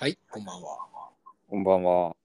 [0.00, 0.78] はい、こんばんは。
[1.50, 2.16] こんばんは。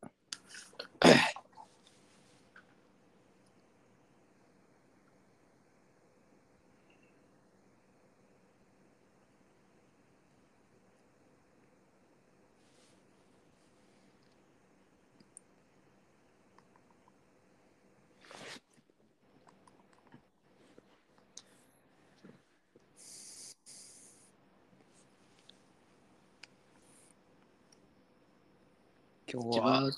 [29.48, 29.92] 自分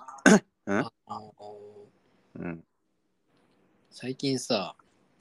[0.65, 1.31] あの
[2.39, 2.63] うん、
[3.89, 4.75] 最近さ、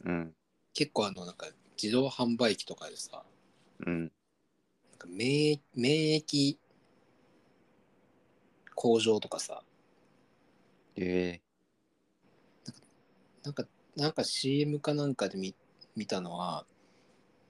[0.05, 0.35] うん、
[0.75, 1.47] 結構あの、なんか
[1.81, 3.23] 自動販売機とかでさ、
[3.87, 4.11] うん、なん
[4.99, 6.57] か免免疫
[8.75, 9.63] 工場とかさ、
[10.97, 11.41] え
[13.45, 13.65] なんか、
[13.97, 15.55] なんか CM かなんかで見
[15.95, 16.67] 見たのは、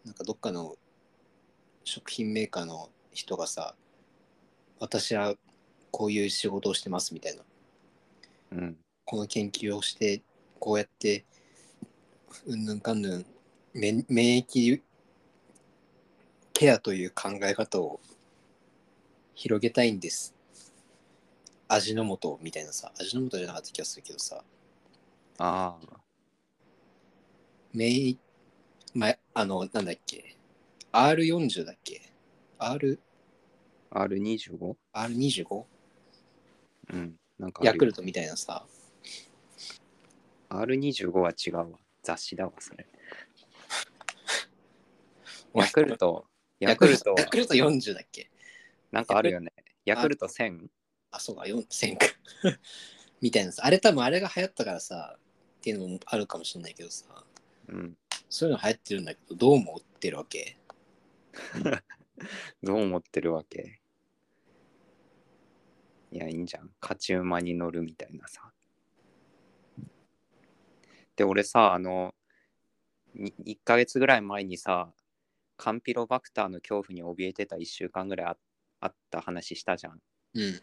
[0.04, 0.76] なんかどっかの
[1.84, 3.74] 食品メーカーの人がさ、
[4.78, 5.34] 私は
[5.90, 7.42] こういう仕事をしてますみたいな。
[8.54, 10.22] ー、うん、この研究をして
[10.58, 11.24] こうやって
[12.46, 13.26] うんぬんかんぬん
[13.72, 14.82] 免免疫
[16.52, 18.00] ケアという考え方を
[19.34, 20.34] 広げたいんです。
[21.68, 22.92] 味の素みたいなさ。
[22.98, 24.42] 味の素じゃなかった気がするけどさ。
[25.38, 26.00] ああ、
[27.74, 28.16] 免疫
[28.94, 30.36] まあのなんだっけ。
[30.92, 32.00] R40 だっけ。
[32.58, 32.98] R
[33.90, 34.76] R25?
[34.94, 35.64] R25
[36.92, 38.64] うん、なんかあるよヤクルトみたいなさ
[40.48, 41.78] R25 は違うわ。
[42.02, 42.86] 雑誌だわ、それ。
[45.52, 46.26] お前ヤクルト、
[46.60, 48.30] ヤヤクルトクルトヤ、クルト40だっけ？
[48.92, 49.52] なんかあるよね。
[49.84, 50.68] ヤクルト 1000?
[51.10, 52.06] あ、そうか、4000か。
[53.20, 53.62] みたいなさ。
[53.66, 57.06] あれ多分あれが流行ったからさ、っていうのもあるかもしれないけどさ、
[57.68, 57.96] うん。
[58.30, 60.56] そういうの流行ってるんだけど、どう思ってるわけ？
[62.62, 63.80] どう思ってるわけ？
[66.12, 66.70] いや、いいんじゃん。
[66.80, 68.52] 勝ち馬に乗るみたいなさ。
[71.16, 72.14] で、俺さ、あの、
[73.16, 74.92] 1ヶ月ぐらい前にさ、
[75.56, 78.36] カンピロバクターの恐怖に怯えてた1週間ぐらいあ
[78.80, 80.00] あった話したじゃん。
[80.34, 80.60] うん。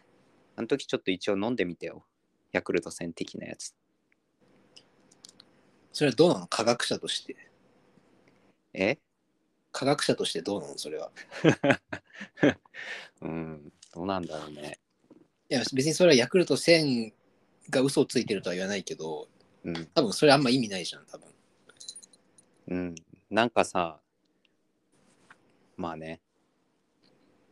[0.56, 2.06] あの時ちょっと一応飲んでみてよ。
[2.52, 3.74] ヤクルト1000的なやつ。
[5.92, 6.46] それはどうなの？
[6.46, 7.36] 科学者として。
[8.72, 8.98] え？
[9.72, 10.78] 科学者としてどうなの？
[10.78, 11.10] それは。
[13.20, 14.78] うん、どうなんだろうね。
[15.54, 17.12] いや、別にそれはヤクルト1000
[17.70, 19.28] が嘘をついてるとは言わないけど、
[19.64, 21.28] うん、多分それあんま意味ないじゃん、多分。
[22.66, 22.94] うん。
[23.30, 24.00] なんかさ、
[25.76, 26.20] まあね、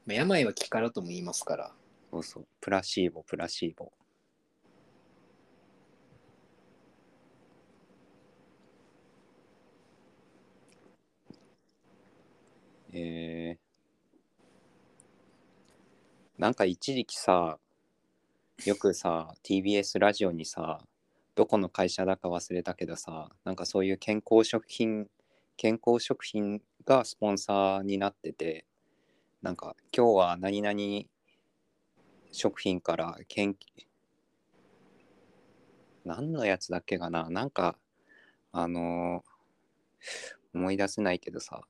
[0.04, 1.72] まあ、病は気からとも言いますから。
[2.10, 3.92] そうそう、プラシーボ、プラシーボ。
[12.94, 13.58] えー、
[16.36, 17.58] なんか一時期さ、
[18.64, 20.80] よくさ、TBS ラジオにさ、
[21.34, 25.08] どこの会社だか忘れたけどさ、なんかそういう健康食品、
[25.56, 28.66] 健康食品がスポンサーになってて、
[29.42, 30.78] なんか今日は何々
[32.30, 33.56] 食品から研究
[36.04, 37.76] 何のやつだっけかななんか
[38.52, 39.32] あのー
[40.54, 41.60] 思い出せないけどさ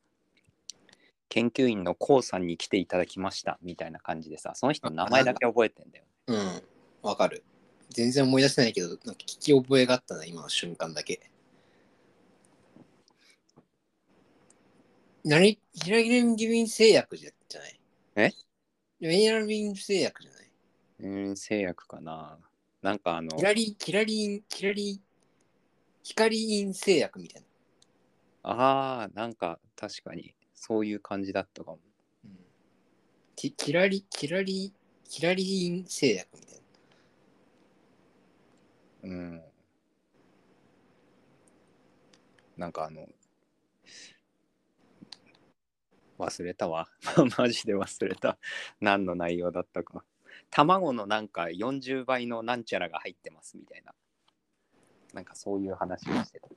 [1.28, 6.10] 研究員の k o さんに来ていただきましたみたいな感じでさその人の名前だけ覚えてんだよね。
[6.26, 6.62] うん、
[7.02, 7.44] わかる。
[7.90, 11.20] 全然思い出せないけど、なんか聞き覚えがあったな、今の瞬間だけ。
[15.24, 17.80] 何ヒラギンビン製薬じゃじゃない？
[18.16, 18.32] え？
[18.98, 20.50] ヒラギン製薬じゃない？
[21.00, 22.38] うーん製薬かな
[22.80, 25.00] なんかあのキラリ、キラリン、キラリ、
[26.02, 27.48] 光イン製薬みたいな。
[28.44, 31.78] あーなんか確かにそういう感じだったかも
[32.24, 32.30] うん、
[33.36, 34.72] キキラリ、キラリ、
[35.08, 36.61] キラリン製薬みたいな。
[39.02, 39.42] うん。
[42.56, 43.08] なんかあの
[46.18, 46.88] 忘れたわ。
[47.38, 48.38] マジで忘れた。
[48.80, 50.04] 何の内容だったか。
[50.50, 53.94] 卵のなんか40倍のなんちゃらが入ってますみたいな。
[55.14, 56.48] なんかそういう話をしてた。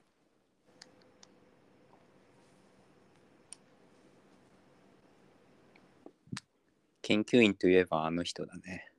[7.01, 8.91] 研究員といえばあの人だね。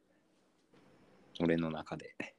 [1.40, 2.35] 俺の中で。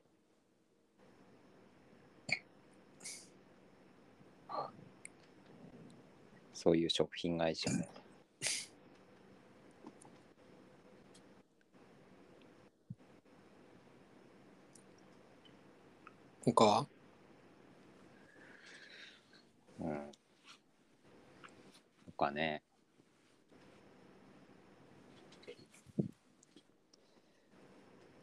[6.59, 7.88] そういう食品会社も。
[16.44, 16.88] 他は？
[19.80, 20.12] うん。
[22.18, 22.63] 他ね。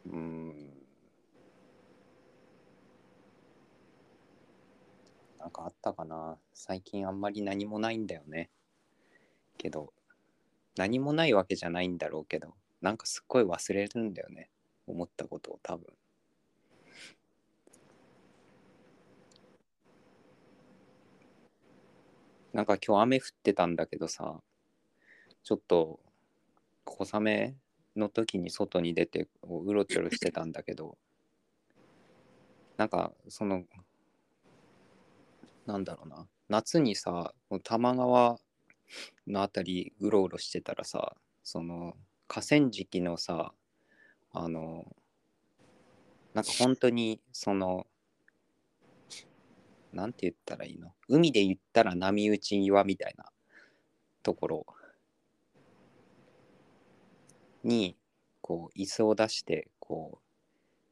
[0.07, 0.49] うん。
[5.39, 6.37] なんかあったかな。
[6.55, 8.49] 最近あんまり何もないんだよね。
[9.59, 9.93] けど、
[10.77, 14.51] 何もないわけじゃないんだろうけど、なんかすっごい忘れるんだよね。
[14.87, 15.87] 思ったことを多分。
[22.53, 24.41] なんか今日雨降ってたんだけどさ、
[25.43, 25.99] ちょっと
[26.85, 27.57] 小雨
[27.97, 30.97] の時に外に出てううろちょろしてたんだけど、
[32.77, 33.65] なんかその、
[35.67, 38.39] なんだろうな、夏にさ、多摩川
[39.27, 41.95] のあたりうろうろしてたらさ、その
[42.29, 43.53] 河川敷のさ、
[44.33, 44.87] あの、
[46.33, 47.89] なんか本当にその、
[49.93, 50.93] なんて言ったらいいの？
[51.09, 53.25] 海で言ったら波打ち岩みたいな
[54.23, 54.67] ところ
[57.65, 57.97] に
[58.41, 60.23] こう椅子を出してこう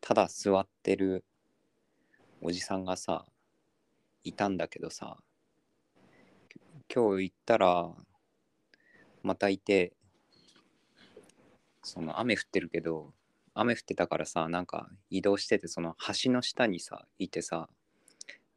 [0.01, 1.25] ただ座ってる
[2.41, 3.27] おじさんがさ
[4.25, 5.19] いたんだけどさ
[6.95, 7.91] 今日行ったら
[9.23, 9.95] またいて
[11.83, 13.15] その雨降ってるけど
[13.55, 17.71] 雨降ってたからさなんか移動しててその橋の下にさいてさ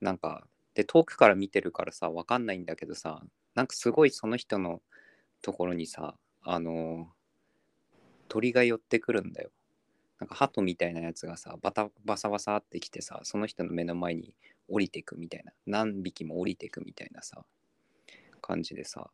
[0.01, 3.21] なんかで遠くから見てるからさわかんないんだけどさ
[3.55, 4.81] なんかすごいその人の
[5.41, 7.07] ところにさあの
[8.27, 9.51] 鳥が寄ってくるんだよ。
[10.19, 14.33] なんか鳩みたいなやつがさバタバサバサってきてさその人の目の前に
[14.67, 15.53] 降りてくみたいな。
[15.65, 17.45] 何匹も降りてくみたいなさ。
[18.45, 19.09] 感じでさ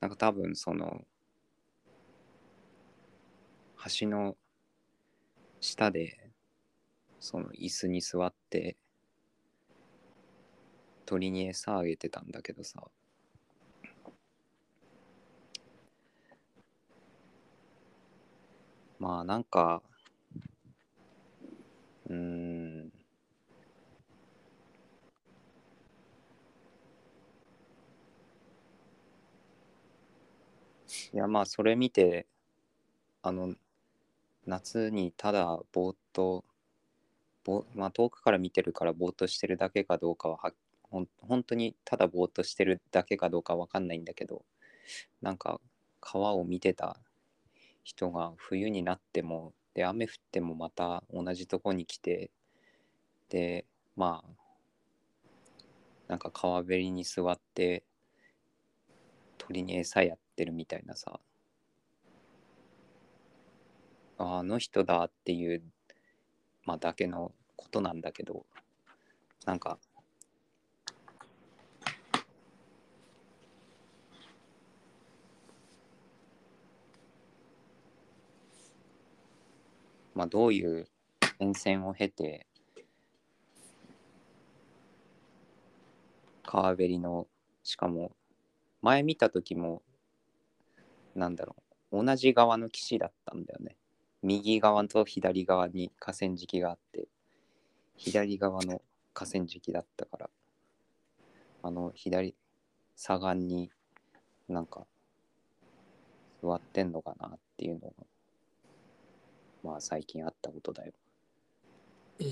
[0.00, 1.02] なんか多分その
[3.98, 4.36] 橋の
[5.60, 6.30] 下で
[7.18, 8.76] その椅子に座って
[11.06, 12.84] 鳥に餌あげてたんだけどさ
[19.00, 19.82] まあなんか
[22.08, 22.51] うん
[31.14, 32.26] いやまあそれ見て
[33.22, 33.54] あの
[34.46, 36.44] 夏にただぼーっと
[37.44, 40.52] ぼまあ遠くから見てるからぼーっとしてるだけかどうかはは
[40.90, 44.42] ほん本当にただぼーっとしてるだけかどうかわかんないんだけど
[45.20, 45.60] なんか
[46.00, 46.96] 川を見てた
[47.84, 52.30] 人が冬になってもで雨降ってもまた同じとこに来て
[53.28, 53.66] で
[53.96, 54.42] まあ
[56.08, 57.84] なんか川べりに座って
[59.38, 61.20] 鳥に餌やってるみたいなさ。
[64.18, 65.62] ああの人だっていう、
[66.64, 68.44] まあ、だけのことなんだけど
[69.46, 69.78] なんか
[80.14, 80.86] まあどういう
[81.38, 82.46] 変遷を経て
[86.44, 87.26] 川べりの
[87.64, 88.12] しかも
[88.82, 89.82] 前見た時も
[91.14, 91.56] なんだろ
[91.90, 92.04] う。
[92.04, 93.76] 同じ側の岸だったんだよね。
[94.22, 97.08] 右側と左側に河川敷があって
[97.96, 98.80] 左側の
[99.12, 100.30] 河川敷だったから
[101.64, 102.34] あの左
[102.94, 103.70] 左岸に
[104.48, 104.86] なんか
[106.40, 107.92] 座ってんのかなっていうのが
[109.64, 110.92] まあ最近あったことだよ。
[112.20, 112.26] うん。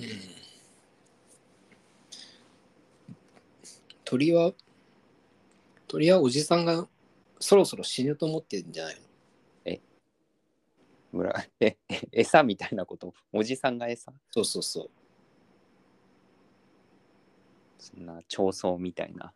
[4.04, 4.52] 鳥は
[5.86, 6.88] 鳥はおじさんが
[7.40, 9.00] そろそろ死ぬと思ってるんじゃないの？
[11.12, 13.12] 村ええ餌みたいなこと？
[13.32, 14.12] おじさんが餌？
[14.30, 14.90] そうそうそう。
[17.78, 19.32] そんな調層みたいな。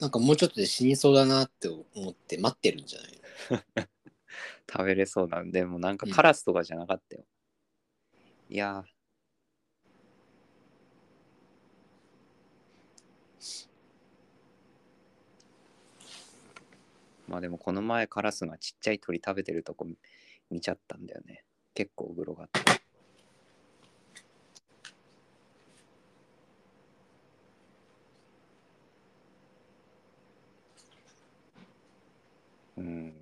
[0.00, 3.20] なんかもうちょっとで死にそうだなって思って待ってるんじゃない
[3.76, 3.86] の？
[4.70, 6.12] 食べれそうなんでもなんかうん。
[6.12, 7.24] カラスとかじゃなかったよ、
[8.50, 8.99] いやー
[17.30, 19.86] まあでもこの前カラスがちっちゃい鳥食べてるとこ
[20.50, 21.44] 見ちゃったんだよね。
[21.74, 22.82] 結構グロがあって。
[32.78, 33.14] うん。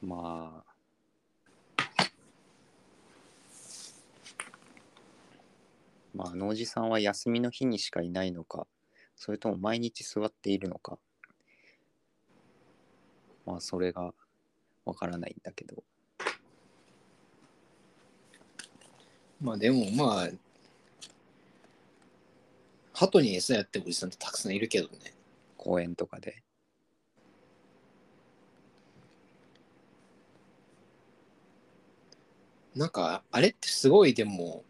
[0.00, 0.72] まあ。
[6.12, 8.66] まああのおじさんは休みの日にしかいないのか。
[9.24, 10.98] それとも毎日座っているのか。
[13.46, 14.12] まあそれが
[14.84, 15.84] わからないんだけど。
[19.40, 20.28] まあでもまあ
[22.92, 25.14] 鳩に餌やってるおじさんってたくさんいるけどね。
[25.56, 26.42] 公園とかで。
[32.74, 34.64] なんかあれってすごいでも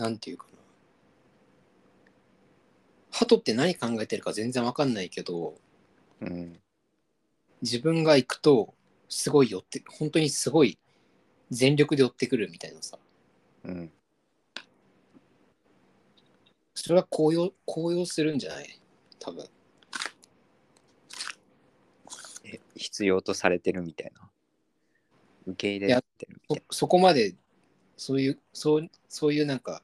[0.00, 0.58] なんていうかな。
[3.10, 5.54] 鳩って何考えてるか全然わかんないけど、
[6.20, 6.58] うん。
[7.60, 8.72] 自分が行くと、
[9.10, 10.78] すごい寄って、本当にすごい
[11.50, 12.98] 全力で寄ってくるみたいなさ。
[13.64, 13.92] うん。
[16.74, 18.80] それは高揚、高揚するんじゃない？
[19.18, 19.46] 多分。
[22.44, 24.30] え、必要とされてるみたいな？
[25.46, 27.34] 受け入れてるみたいそそこまで、
[27.98, 29.82] そういう、そう、そういうなんか、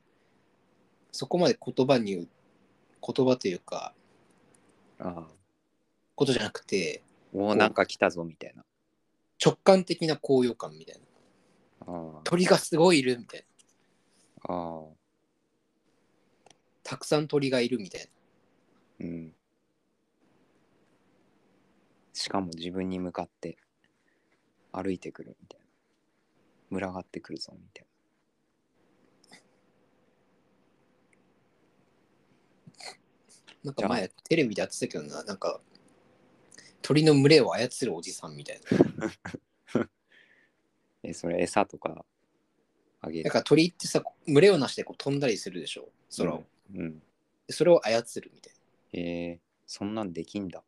[1.17, 2.29] そこまで言葉に言う、
[3.15, 3.95] 言葉というか、
[4.99, 5.07] な。
[5.07, 5.27] ああ。
[6.15, 8.65] ことじゃなくて、おお、なんか来たぞみたいな。
[9.45, 11.01] 直感的な高揚感みたい
[11.87, 11.87] な。
[11.87, 13.45] あ鳥がすごいいるみたい
[14.49, 14.55] な。
[14.55, 14.83] あ。
[16.83, 18.09] たくさん鳥がいるみたい
[19.01, 19.07] な。
[19.07, 19.35] うん。
[22.13, 23.59] しかも自分に向かって
[24.73, 25.67] 歩いてくるみたいな。
[26.71, 27.87] 群がってくるぞみたい
[33.47, 35.61] じゃあなんか前テレビでやってたけどな、なんか
[36.83, 39.09] 鳥の群れを操るおじさんみたいな。
[39.09, 39.91] な。
[41.03, 42.05] え、それ餌とか
[43.01, 43.25] あげる。
[43.25, 46.45] だから鳥ってさ、群れをなしてこう飛んだりするでしょ、空を。
[46.73, 46.81] うん。
[46.81, 47.03] うん。
[47.49, 48.61] でそれを操るみたいな。
[48.93, 50.63] えー、そんなんできんだ。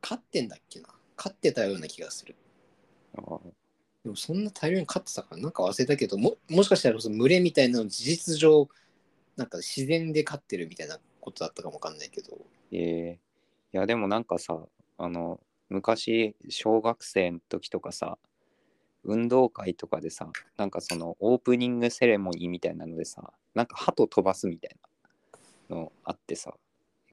[0.00, 2.34] 飼ってんだっけな飼ってたような気がする。
[3.16, 3.40] ああ。
[4.04, 8.68] でもそんな大量に飼ってたからなんか忘れたけどももしかしたらその群れみたいなの事実上
[9.36, 12.36] なんか自然で飼ってるみたいなことだったかもわかんないけど。
[12.72, 14.58] えー、いやでもなんかさ
[14.98, 18.18] あの昔小学生の時とかさ
[19.04, 24.76] 運動会とかでさなんかそのオープニングセレモニーみたいなのでさなんか鳩飛ばすみたい
[25.68, 26.54] なのあってさ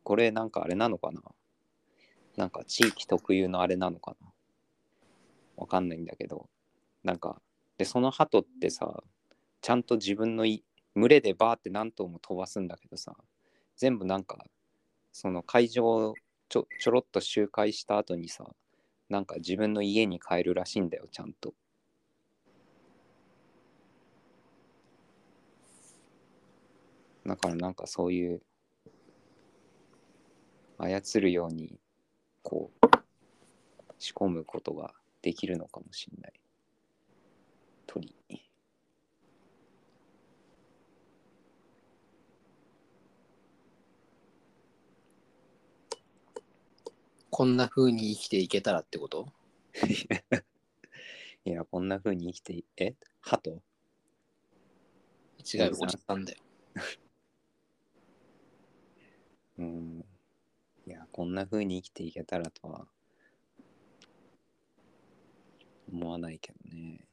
[0.04, 1.22] これなんかあれなのかな？
[2.36, 4.28] なんか地域特有のあれなのかな？
[5.58, 6.50] わかんないんだけど。
[7.04, 7.42] なんか
[7.78, 9.04] でその鳩ってさ
[9.62, 10.64] ちゃんと自分のい
[10.96, 13.16] 群れでバーって何頭も飛ばすんだけどさ
[13.78, 14.38] 全部なんか
[15.12, 16.14] その会場を
[16.50, 18.46] ちょちょろっと周回した後にさ
[19.10, 21.54] なんか自分の家に帰るらしいんだよちゃんと。
[27.26, 28.42] だからなんかそういう
[30.80, 31.80] 操るように
[32.42, 32.88] こう
[34.00, 36.34] 仕込むことができるのかもしれない。
[37.92, 38.14] 鳥。
[47.32, 49.28] こんな風に生きていけたらってこと？
[51.46, 52.94] いやこんな風に生きていえ？
[53.22, 53.60] 鳩？
[55.52, 56.40] 違うおじさんだよ。
[59.58, 60.06] うん。
[60.86, 62.88] いや、こんな風に生きていけたらとは
[65.92, 67.04] 思わないけどね。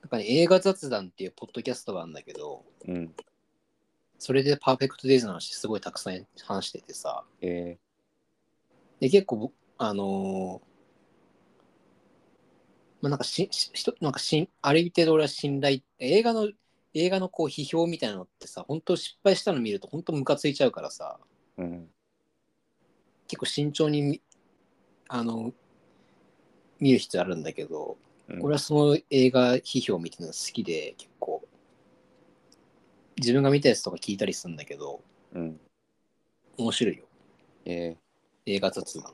[0.11, 3.13] かね映画雑談っていうポッドキャストがあるんだけどうん。
[4.19, 7.77] それでパーフェクトデイズの話すごいたくさん話しててさえ
[8.99, 10.71] で結構ぼあのー
[13.01, 16.49] まあなんかしし人なんかしある程度俺は信頼映画の
[16.93, 21.87] 映画のこう批評みたいなのってさ本当失敗したの見ると本当ムカついちゃうからさー、うん。
[23.27, 24.21] 結構慎重にみ
[25.07, 25.51] あの
[26.79, 27.97] 見る必要あるんだけど、
[28.31, 28.43] うん。
[28.43, 31.47] 俺はその映画批評みたいなの好きで結構。
[33.17, 35.59] 自分が見たやつとか聞いたりするんだけどうん。
[36.57, 37.05] 面白いよ。
[37.65, 37.95] え
[38.45, 39.13] 映画雑談。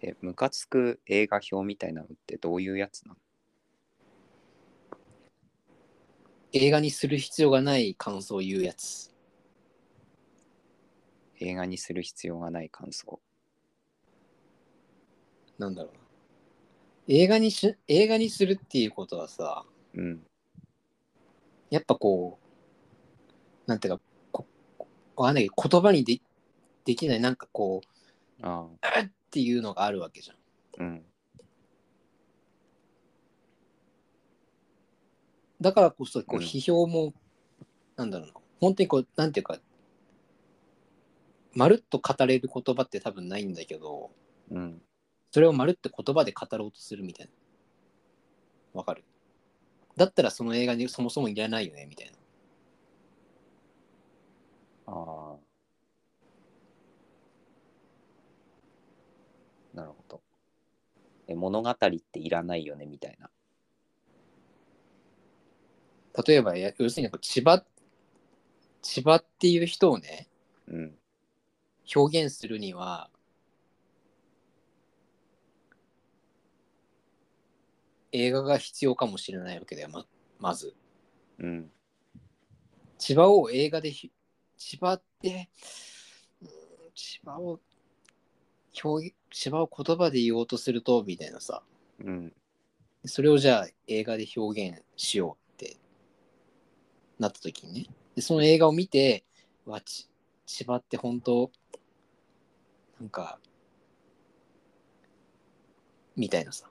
[0.00, 3.18] ー、え、ムカつく映画表みたいなのってどういうやつなの？
[6.52, 9.12] 映画にする必要がない感想を言うやつ。
[11.40, 13.20] 映画にする必要がない感想。
[15.58, 16.00] なんだろうな
[17.08, 20.26] 映画にし映画にするっていうことはさうん。
[21.70, 22.38] やっぱこ
[23.66, 24.46] うなんていうかこ
[25.16, 26.20] わかんないけど言葉にで
[26.84, 30.40] できないなんかこうあ「うっ!」っていうのがあるわけじゃんあ、
[30.78, 31.04] うん。
[35.60, 37.14] だからこそこううん批評も、
[37.96, 39.58] なんだろうな本当にこうなんていうか
[41.54, 44.10] まるっと語れる言葉って多分ないんだけど
[44.50, 44.82] うん。
[45.34, 47.32] それをまるって言葉で語ろうとするみたいな
[48.72, 49.02] わかる？
[49.96, 52.12] だったらその映画にそもそもいらないよねみたい
[54.86, 55.36] なああ。
[59.74, 60.20] なるほど。
[61.26, 63.28] え、物語っていらないよねみたいな。
[66.24, 67.64] 例えばや要するに千葉
[68.82, 70.28] 千葉っていう人をね
[70.68, 70.96] うん。
[71.92, 73.10] 表現するには
[78.16, 80.06] 映画が必要かもしれないわけだよま
[80.38, 80.72] まず。
[81.40, 81.70] うん。
[82.96, 84.12] 千葉を映画でひ
[84.56, 85.50] 千葉って
[86.40, 86.48] うん
[86.94, 87.58] 千葉を
[88.82, 91.64] 表現千葉を言葉で言おうとするとみたいなさ。
[92.04, 92.32] うん。
[93.04, 95.76] それをじゃあ映画で表現しようって
[97.18, 97.86] なった時にね。
[98.14, 99.24] でその映画を見て
[99.66, 100.08] わち
[100.46, 101.50] 千葉って本当
[103.00, 103.40] なんか
[106.14, 106.68] みたいなさ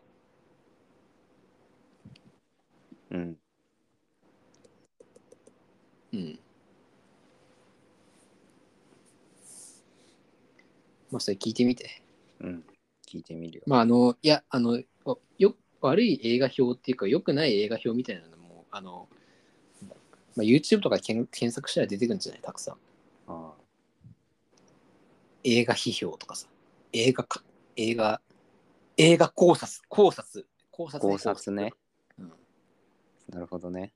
[3.14, 3.38] うん。
[6.14, 6.40] うん。
[11.12, 12.02] まあそれ聞いてみて。
[12.42, 12.64] うん。
[13.08, 13.64] 聞いてみるよ。
[13.68, 14.82] まああのいやあの
[15.38, 19.08] よ悪い映画表っていうか良くない映画表みたいなのもあの、
[20.36, 22.42] まあ、YouTube とか検検索したら出てくるんじゃない？
[22.42, 22.78] たくさん。
[23.28, 23.54] あ
[25.44, 26.48] 映画批評とかさ。
[26.94, 27.44] 映画か
[27.76, 28.22] 映画
[28.98, 31.64] 映画考察考察考察考察ね。
[31.64, 31.83] うん
[33.34, 33.94] なるほどね。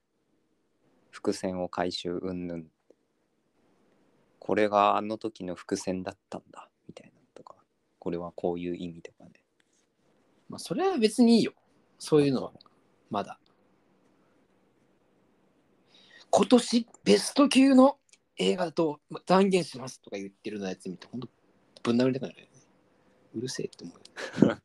[1.12, 2.68] 伏線を回収うんぬん。
[4.40, 7.56] これがあの時の伏線だったんだみたいなのとか。
[8.00, 9.34] これはこういう意味とかね。
[10.50, 11.54] まあそれは別にいいよ。
[12.00, 12.52] そういうのは。
[13.12, 13.40] まだ。
[16.32, 18.00] 今年ベスト級の
[18.38, 21.30] 映画だとま断言しますとか言ってるのやつ見て本当
[21.84, 22.52] ぶん殴りたくなるよね。
[23.36, 23.94] うるせえって思
[24.42, 24.58] うよ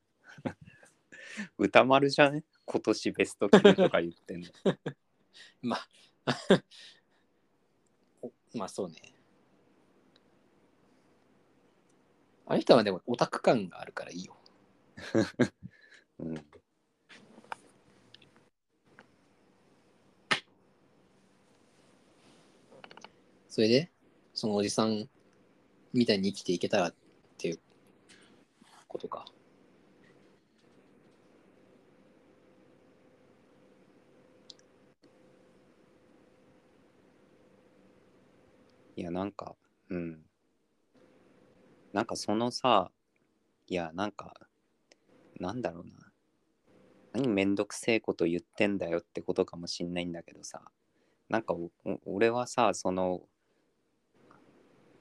[1.58, 2.44] 歌丸じゃね？
[2.72, 4.48] 今年ベスト級とか言ってんの。
[5.60, 5.88] まあ。
[8.22, 8.96] おまあそうね。
[12.46, 14.38] あの人はでもオタク感があるからいいよ。
[16.18, 16.46] うん。
[23.50, 23.92] それで
[24.32, 25.10] そのおじさん
[25.92, 26.94] みたいに生きていけたらっ
[27.36, 27.60] ていう
[28.88, 29.26] ことか
[39.02, 39.56] いやなんか
[39.90, 40.20] うん。
[41.92, 42.92] なんかそのさ
[43.66, 44.32] いやなんか
[45.40, 46.12] なんだろうな。
[47.14, 50.62] 何めんどくせえこと言ってんだよってことかもしんないんだけどさ。
[51.28, 51.56] なんか
[52.06, 53.22] 俺はさその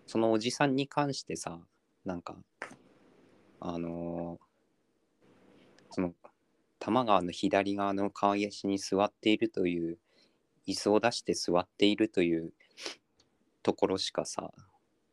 [0.08, 1.60] そのおじさんに関してさ
[2.04, 2.36] なんか
[3.60, 4.46] あのー
[5.92, 6.16] その
[6.80, 10.00] 多摩川の左側の川岸に座っているという
[10.68, 12.54] 椅子を出して座っているという
[13.64, 14.52] ところしかさ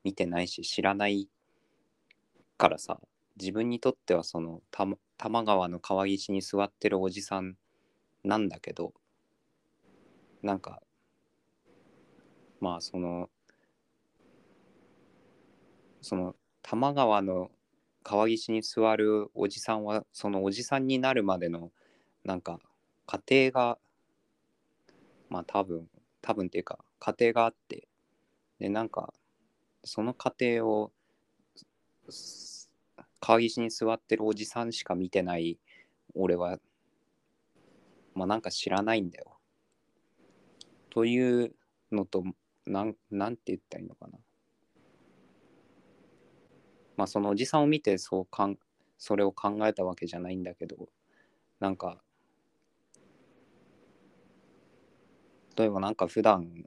[0.04, 1.28] 見てないし知らない
[2.56, 2.98] からさ
[3.40, 4.86] 自分にとってはその多
[5.18, 7.56] 摩川の川岸に座ってるおじさん
[8.24, 8.92] なんだけど
[10.42, 10.82] なんか
[12.60, 13.28] まあその
[16.00, 17.50] その多摩川の
[18.02, 21.70] 川岸に座るおじさんはそのおじさんになるまでの
[22.24, 22.58] なんか
[23.06, 23.78] 家庭が
[25.28, 25.88] まあ多分
[26.22, 27.88] 多分っていうか家庭があって
[28.58, 29.12] でなんか
[29.84, 30.92] その過程を
[33.20, 35.58] 川岸に座ってるおじさんしか見てない
[36.14, 36.58] 俺は
[38.14, 39.36] まあなんか知らないんだよ。
[40.90, 41.54] という
[41.92, 42.24] のと
[42.66, 44.18] なんなんて言ったらいいのかな。
[46.96, 48.58] まあそのおじさんを見てそうかん
[48.98, 50.88] それを考えたわけじゃないんだけど
[51.60, 52.02] なんか
[55.56, 56.64] 例えばなんか普段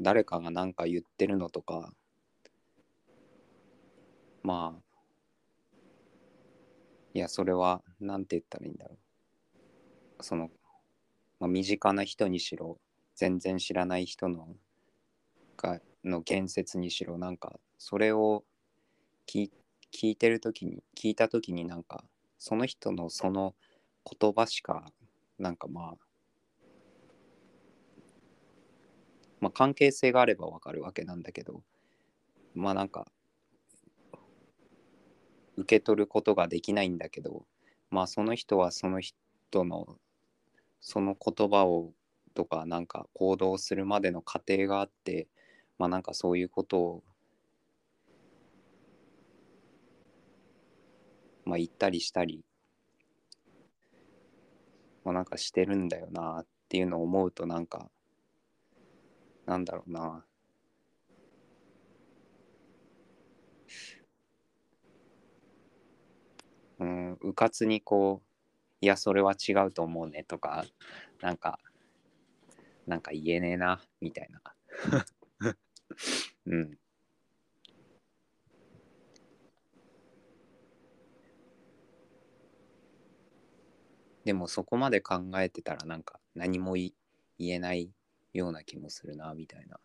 [0.00, 1.92] 誰かが何か言ってるのとか
[4.42, 4.88] まあ
[7.14, 10.24] いやそれは何て言ったらいいんだろう。
[10.24, 10.50] その、
[11.40, 12.78] まあ、身近な人にしろ
[13.14, 14.48] 全然知らない人の
[15.56, 18.44] がの言説にしろなんかそれを
[19.26, 19.50] 聞
[19.92, 22.04] 聞いてる時に聞いた時になんか
[22.38, 23.54] その人のその
[24.20, 24.92] 言葉しか
[25.38, 26.07] なんかまあ
[29.40, 31.62] まあ関係性があればわかるわけなんだけど
[32.54, 33.06] まあなんか
[35.56, 37.44] 受け取ることができないんだけど
[37.90, 39.16] まあその人はその人
[39.64, 39.98] の
[40.80, 41.92] その言葉を
[42.34, 45.26] とかなんか行動するまでの過程があって
[45.78, 47.02] まあなんかそういうことを
[51.44, 52.44] まあ言ったりしたり
[55.04, 57.90] まあなんかしてるんだよなっていうのを思うとなんか
[59.48, 60.24] なんだろうな。
[66.80, 68.26] うんうかつにこう
[68.82, 70.64] いやそれは違うと思うねとか
[71.22, 71.58] なんか
[72.86, 74.40] なんか言えねえなみたいな。
[76.46, 76.78] うん。
[84.24, 86.92] でもそこまで考えてたらなんか何も言
[87.38, 87.90] えない
[88.38, 89.78] ような気もするなみたいな。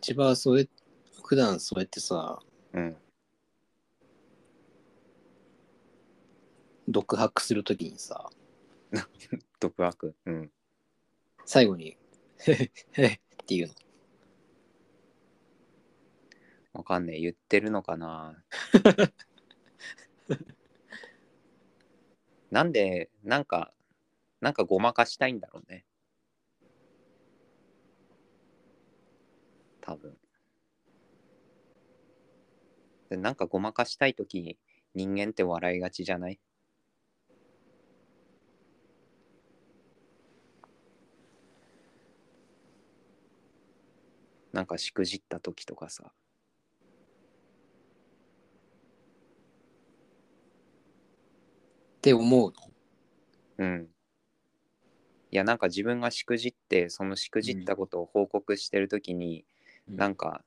[0.00, 0.66] 千葉はそうや
[1.22, 2.40] 普段そうやってさ
[2.72, 2.96] うん。
[6.88, 8.28] 独白するときにさ
[9.60, 10.14] 独白？
[10.26, 10.50] うん。
[11.44, 11.96] 最後に
[12.46, 13.74] 「へへへへ」っていうの。
[16.72, 17.20] わかんねえ。
[17.20, 18.42] 言ってるのかな？
[22.50, 23.72] なんでなんか
[24.42, 25.84] なんかごまかしたいんだろうね。
[29.80, 30.16] 多分。
[33.08, 34.58] でなんかごまかしたい時
[34.94, 36.38] 人間って笑いがちじゃない？
[44.52, 46.12] なんかしくじった時とかさ。
[51.98, 52.52] って思う
[53.58, 53.64] の？
[53.64, 53.88] うん。
[55.32, 59.46] いや、なんか自分がしくじって、そのしくじったことを報告してるときに、
[59.88, 59.96] うん。
[59.96, 60.44] なんか、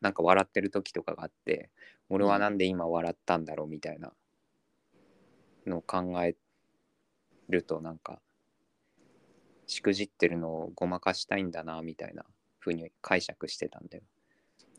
[0.00, 1.70] なんか笑ってる時とかがあって、
[2.08, 4.12] 俺はなんで今笑ったんだろうみたいな
[5.64, 6.34] のを考え
[7.48, 8.20] ると、なんか、
[9.68, 12.24] しくじってるのをごまかしたいんだな、みたいな
[12.58, 14.02] 風に解釈してたんだよ。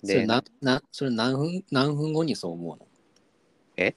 [0.03, 2.87] で、それななそれ何分何分後にそう思うの？
[3.77, 3.95] え？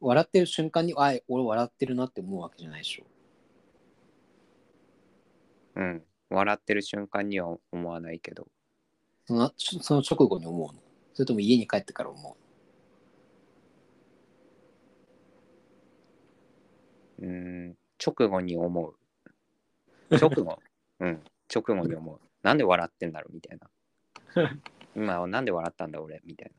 [0.00, 3.04] 笑ってる瞬間にあ俺笑ってるなって思うわけじゃないでしょ
[5.76, 8.48] うん、笑ってる瞬間には思わないけど、
[9.26, 10.80] そのその直後に思うの？
[11.14, 12.36] それとも家に帰ってから思
[17.18, 17.24] う？
[17.24, 17.30] うー
[17.70, 18.94] ん、直後に思う。
[20.10, 20.58] 直後？
[21.00, 21.22] うん、
[21.54, 22.20] 直後に思う。
[22.42, 23.34] なんで笑ってんだろう？
[23.34, 23.70] みたいな。
[24.96, 26.20] 今なんで笑ったんだ俺？
[26.24, 26.52] みたい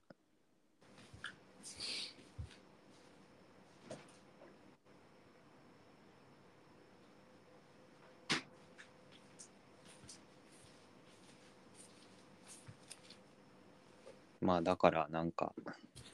[14.41, 15.53] まあだからなんか、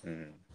[0.03, 0.46] うん。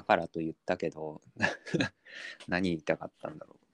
[0.00, 1.20] だからと言ったけど、
[2.48, 3.66] 何言いたかったんだろう。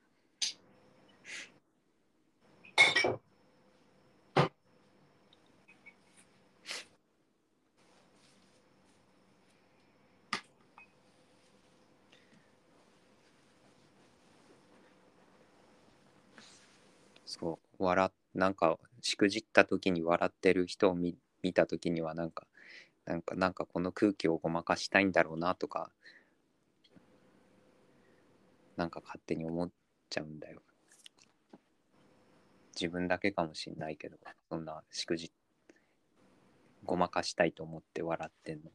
[17.24, 22.46] そう、笑、なんか、しくじった時に笑ってる人を見見た時には、なんか、
[23.06, 25.90] なんか、なんかこの空気をごまかしたいんだろうなとか、
[28.76, 29.70] なんか勝手に思っ
[30.10, 30.62] ちゃうんだよ。
[32.74, 34.18] 自分だけかもしんないけど、
[34.50, 35.32] そんなしくじ、
[36.84, 38.70] ごまかしたいと思って笑ってんの。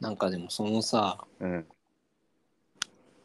[0.00, 1.66] なんかでもそのさうん、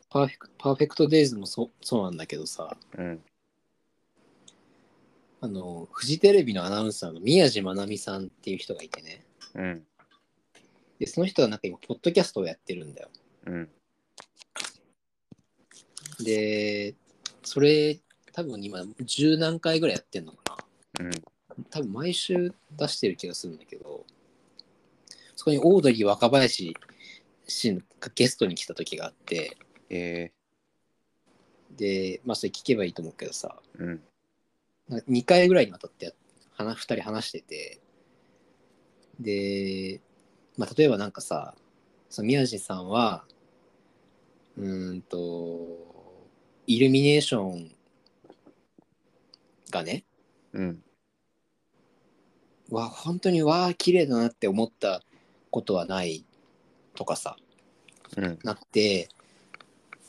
[0.10, 3.24] パーフェクパーフェクトデイズもそそうなんだけどさうん、
[5.42, 9.24] あのフジテレビのアナウンサーの宮地まなみさんっていう人がいてね
[9.56, 9.84] うん、
[11.00, 13.10] でその人はなんか今ポッドキャストをやってるんだよ。
[13.46, 13.70] うん、
[16.24, 16.96] で
[17.44, 18.00] それ
[18.32, 20.58] 多分今十何回ぐらいやってんのか
[21.00, 21.06] な。
[21.06, 21.12] うん、
[21.70, 24.06] 多分毎週出してる気がするんだけど
[25.36, 26.76] そこにオードリー若林
[27.48, 29.58] 氏がゲストに来た時があって
[29.89, 30.32] え。
[31.76, 36.12] でまあそれ聞けばいいと思うけどさー、うん、2回ぐらいにわたってや
[36.56, 37.80] 話2人話してて
[39.19, 40.02] で、
[40.58, 41.56] まあ、例えばなんかさ
[42.10, 43.26] その宮地さんは
[44.58, 45.67] うーんと
[46.67, 47.71] イルミネーション
[49.71, 50.04] がね
[50.54, 50.84] うん、
[52.69, 55.02] わ本当にわあ綺麗だなって思った
[55.49, 56.26] ことはない
[56.95, 57.36] とかさ
[58.15, 59.10] うん、なって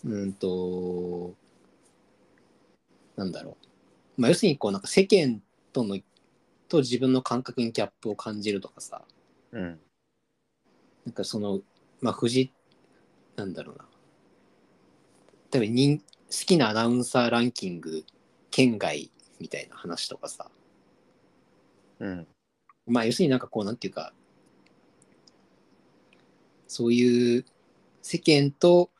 [0.04, 1.32] うーんと
[3.16, 3.56] なんだろ
[4.18, 5.40] う、まあ、要するにこうなんか世間
[5.72, 5.98] との
[6.74, 9.02] と自分の感覚にギャップを感じるとかさ。
[9.52, 9.78] うん、
[11.06, 11.60] なんかその
[12.00, 12.52] まあフジ
[13.36, 13.84] なんだろうな。
[15.50, 18.04] 多分人好きなアナウンサーランキング
[18.50, 20.50] 県外みたいな話とかさ。
[22.00, 22.26] うん。
[22.86, 24.12] まあ要するになんかこうなんていうか
[26.66, 27.44] そういう
[28.02, 28.90] 世間と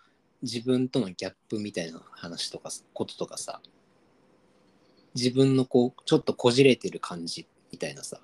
[0.43, 3.61] 自分とのギャップみたいな話とかこととかさ。
[5.17, 8.21] 自分のこうちょっとこじれてる感じみたいなさ、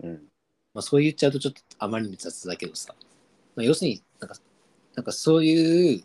[0.00, 0.12] うん。
[0.72, 2.94] まあ、そう言っちゃうとちょっとあまりに雑だけどさ、
[3.56, 4.36] まあ、要するになんか
[4.94, 6.04] なんかそういう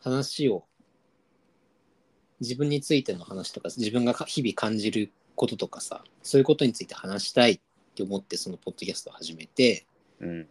[0.00, 0.64] 話を
[2.40, 7.60] 自分についての話とか自分が日々感じることとかさそういうことについて話したいっ
[7.96, 9.86] て思ってそのポッドキャストを始めて
[10.20, 10.42] うん。
[10.44, 10.48] で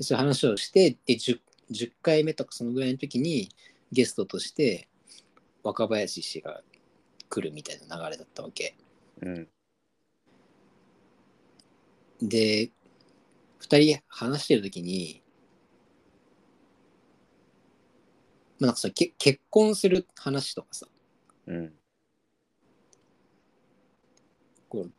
[0.00, 1.38] そういう話をしてで 10,
[1.70, 3.50] 10回目とかそのぐらいの時に
[3.92, 4.88] ゲストとして
[5.62, 6.62] 若林氏が
[7.28, 8.76] 来るみたいな流れだったわけ。
[9.22, 9.48] うん。
[12.22, 12.70] で
[13.60, 15.22] 2人話してる時に
[18.58, 20.86] まあなんかさけ結婚する話とかさ
[21.46, 21.72] うん。
[24.68, 24.92] こう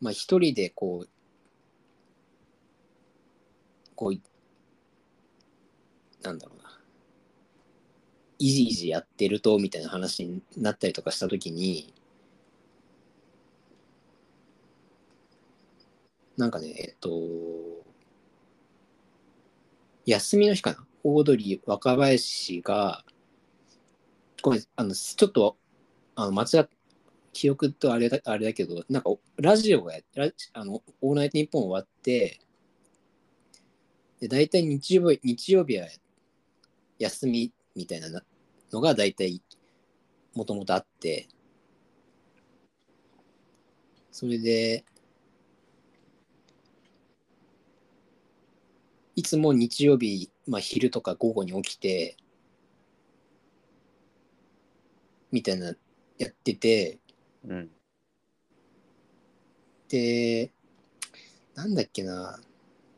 [0.00, 1.08] まあ一人でこう
[3.94, 4.20] こう
[6.22, 6.78] なんだろうな
[8.38, 11.94] イジイジやってるとみたいな話になったりとかした時に
[16.36, 17.10] なんかねえっと
[20.04, 20.86] 休みの日かな？
[21.04, 23.04] オードリー若林が
[24.42, 25.56] ごめんあのちょっと
[26.14, 26.68] あの間違っ
[27.32, 32.40] 記憶とあれだあれだけどなんかラジオがやラあの「オールナイトニッポン」終わって
[34.20, 35.86] で大体日曜日日曜日は
[36.98, 38.22] 休みみたいな
[38.72, 39.42] のが大体
[40.34, 41.28] もともとあって。
[44.12, 44.82] それで
[49.16, 52.16] いつも日曜日、まあ、昼とか午後に起きて
[55.32, 55.74] みたいな
[56.18, 56.98] やってて
[57.48, 57.70] うん。
[59.88, 60.50] で
[61.54, 62.38] なんだっけな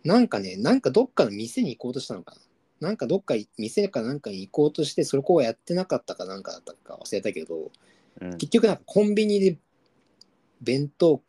[0.04, 2.34] なんかねなんかどっかの店に行こうとしたのか
[2.80, 7.70] ななんかどっかい店かなんかに行こうとしてそれこうやってなかったかなんかだったか忘れたけど
[8.20, 8.30] うん。
[8.38, 9.58] 結局なんかコンビニで
[10.60, 11.22] 弁当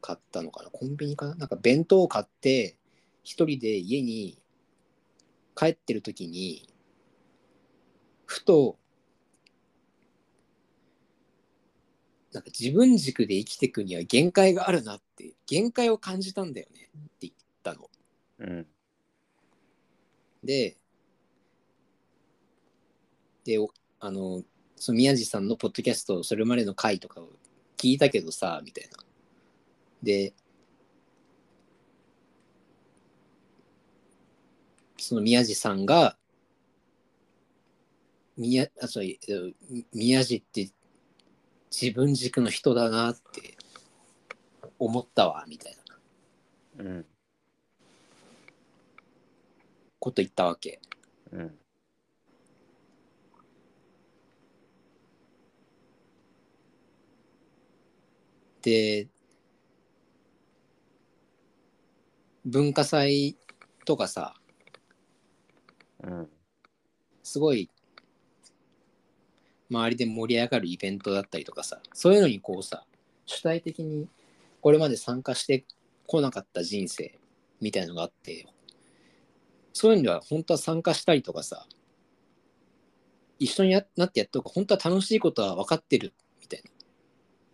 [0.00, 1.34] 買ったのかなコンビニかな？
[1.36, 2.76] なんか弁当を買って
[3.30, 4.36] 一人で家に
[5.54, 6.68] 帰ってる時に
[8.26, 8.76] ふと
[12.32, 17.88] なんか自分軸で生きていくには限界があるなって限界を感じたんだよねって言ったの。
[18.40, 18.66] うん。
[20.42, 20.76] で、
[23.44, 24.42] で、おあの、
[24.74, 27.28] その宮地さんのポッドキャスト、それまでの回とかを
[27.76, 28.98] 聞いたけどさ、みたいな。
[30.02, 30.34] で、
[35.00, 36.16] その宮地さんが、
[38.36, 39.54] 宮、あ、そうえー
[39.92, 40.70] 宮地って
[41.70, 43.56] 自分軸の人だなって
[44.78, 45.76] 思ったわ、みたい
[46.78, 47.06] なうん。
[49.98, 50.80] こと言ったわけ。
[51.32, 51.58] うん。
[58.62, 59.08] で
[62.44, 63.36] 文化祭
[63.84, 64.34] とかさ
[66.02, 66.28] うん。
[67.22, 67.70] すごい
[69.70, 72.84] 周りで盛り上がるイベントだったりとかさそういうのにこうさ
[73.24, 74.08] 主体的に
[74.60, 75.64] これまで参加して
[76.06, 77.16] こなかった人生
[77.60, 78.46] みたいのがあって
[79.72, 81.66] そういうのには本当は参加したりとかさ
[83.38, 86.70] 一緒にやなってやっておく本当は楽しいことは分かってるみたいな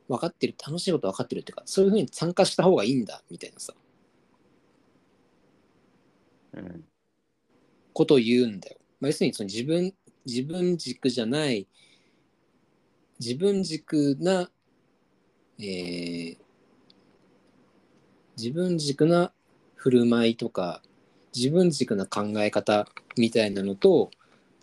[0.09, 3.75] 分かってる楽しいことは分かってるっていうかそういうふうに参加した方がいいんだみたいなさ
[6.55, 6.85] うん。
[7.97, 8.77] ことを言うんだよ。
[9.01, 9.95] まあ、要するにその自分
[10.27, 11.67] 自分軸じゃない
[13.19, 14.51] 自分軸な、
[15.59, 16.37] えー
[18.37, 19.33] 自分軸な
[19.77, 20.83] 振る舞いとか
[21.35, 24.11] 自分軸な考え方みたいなのと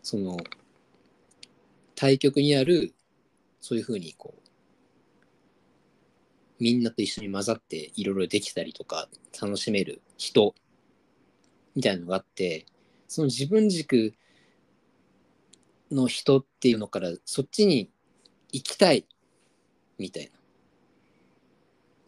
[0.03, 0.37] その
[1.95, 2.93] 対極にある
[3.61, 4.43] そういうふうにこう
[6.59, 9.09] みんなと一緒に混ざっていろいろできたりとか
[9.41, 10.53] 楽しめる人
[11.73, 12.67] みたいなのがあって
[13.13, 14.15] その自分軸
[15.91, 17.91] の人っていうのからそっちに
[18.51, 19.05] 行きたい
[19.99, 20.31] みたいな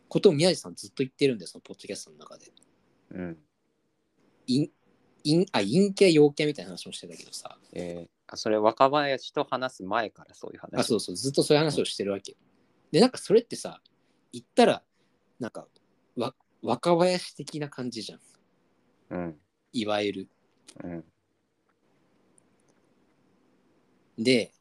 [0.09, 2.51] ことを宮地さんずっと言ってるんですそのポッドキャストの中で。
[3.11, 3.37] うん。
[4.47, 4.71] 陰
[5.23, 10.79] 陰あ陰キャ陽キャみたいな話もしてたけどさえー、あそれ若林と話す前からそういう話？
[10.79, 12.35] あそうそうずっとそういう話をしてるわけ。
[12.91, 13.79] でなんかそれってさ
[14.33, 14.81] 言ったら
[15.39, 15.67] なんか
[16.15, 18.19] わ若林的な感じじゃん。
[19.11, 19.35] うん。
[19.71, 20.29] いわゆる。
[20.83, 21.03] うん。
[24.17, 24.51] で、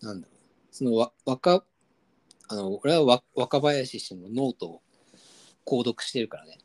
[0.00, 0.38] なんだろう。
[0.70, 1.64] そのわ若、
[2.48, 4.82] あの、俺はわ若林氏のノートを
[5.66, 6.58] 購読してるからね。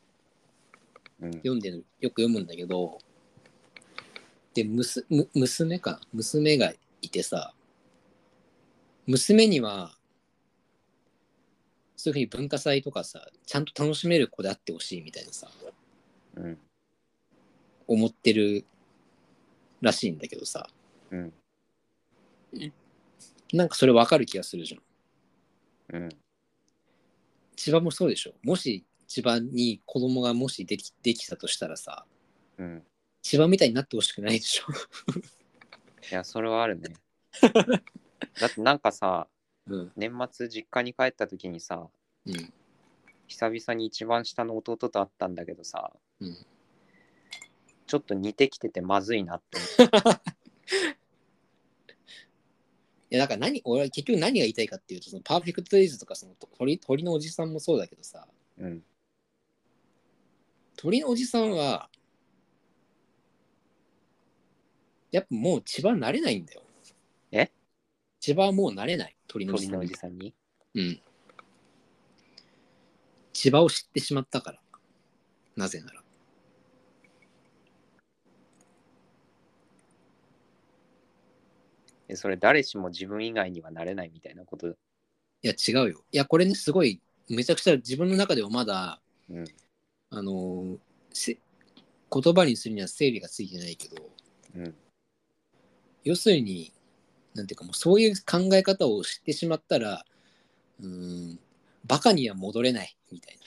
[1.20, 1.32] うん。
[1.32, 2.98] 読んでる、よく読むんだけど、
[4.52, 6.00] で、むすむ娘かな？
[6.12, 7.54] 娘がいてさ、
[9.06, 9.93] 娘には、
[12.04, 15.48] そういうふうに文化祭とかさ、ちゃんと楽しめる子であってほしいみたいなさ、
[16.36, 16.58] うん。
[17.86, 18.66] 思ってる
[19.80, 20.68] らしいんだけどさ、
[21.10, 21.32] うん。
[23.54, 26.02] なんかそれわかる気がするじゃん。
[26.02, 26.08] うん。
[27.56, 32.04] 千葉もそうでしょもし千葉に子供がもしできできたとしたらさ、
[32.58, 32.82] うん。
[33.22, 34.66] 千葉みたいになってほしくないでしょ
[36.10, 36.96] いや、それはあるね。
[38.38, 39.26] だってなんかさ、
[39.68, 39.92] うん。
[39.96, 41.88] 年末実家に帰った時にさ、
[42.26, 42.52] うん。
[43.26, 46.36] 久々に一番下の弟と会ったんだけどさ、うん
[47.86, 50.12] ちょっと似てきててまずいなって思
[53.10, 58.26] いや、だから何、俺は結局何が言いたいかっていうと、そのパーフェクトデイズとか、その鳥鳥のおじさんもそうだけどさ、
[58.58, 58.64] う。
[58.64, 58.84] うん。
[60.76, 61.88] 鳥のおじさんは、
[65.12, 66.62] やっぱもう千葉慣れないんだよ。
[67.30, 67.52] え？
[68.18, 69.16] 千葉はもう慣れない。
[69.26, 70.34] 鳥のおじ鳥のんにじさんに？
[70.74, 71.00] うん。
[73.32, 74.60] 千葉を知ってしまったから。
[75.56, 76.02] なぜなら。
[82.08, 84.68] えそれ誰しも自分以外にはなれないみたいなこと？
[84.68, 84.74] い
[85.42, 86.04] や、違うよ。
[86.12, 89.44] いや、これね、すごい、めちゃくちゃ自分の中ではまだ、うん。
[90.10, 90.78] あのー
[91.12, 91.38] せ
[92.10, 94.10] 言葉にするには整理がついてないけど、
[94.56, 94.74] うん。
[96.02, 96.72] 要するに、
[97.34, 100.04] なんていうかもうそういう考え方を知ってしまったら、
[100.80, 101.38] うーん、
[101.86, 103.42] バカには戻れないみたいな。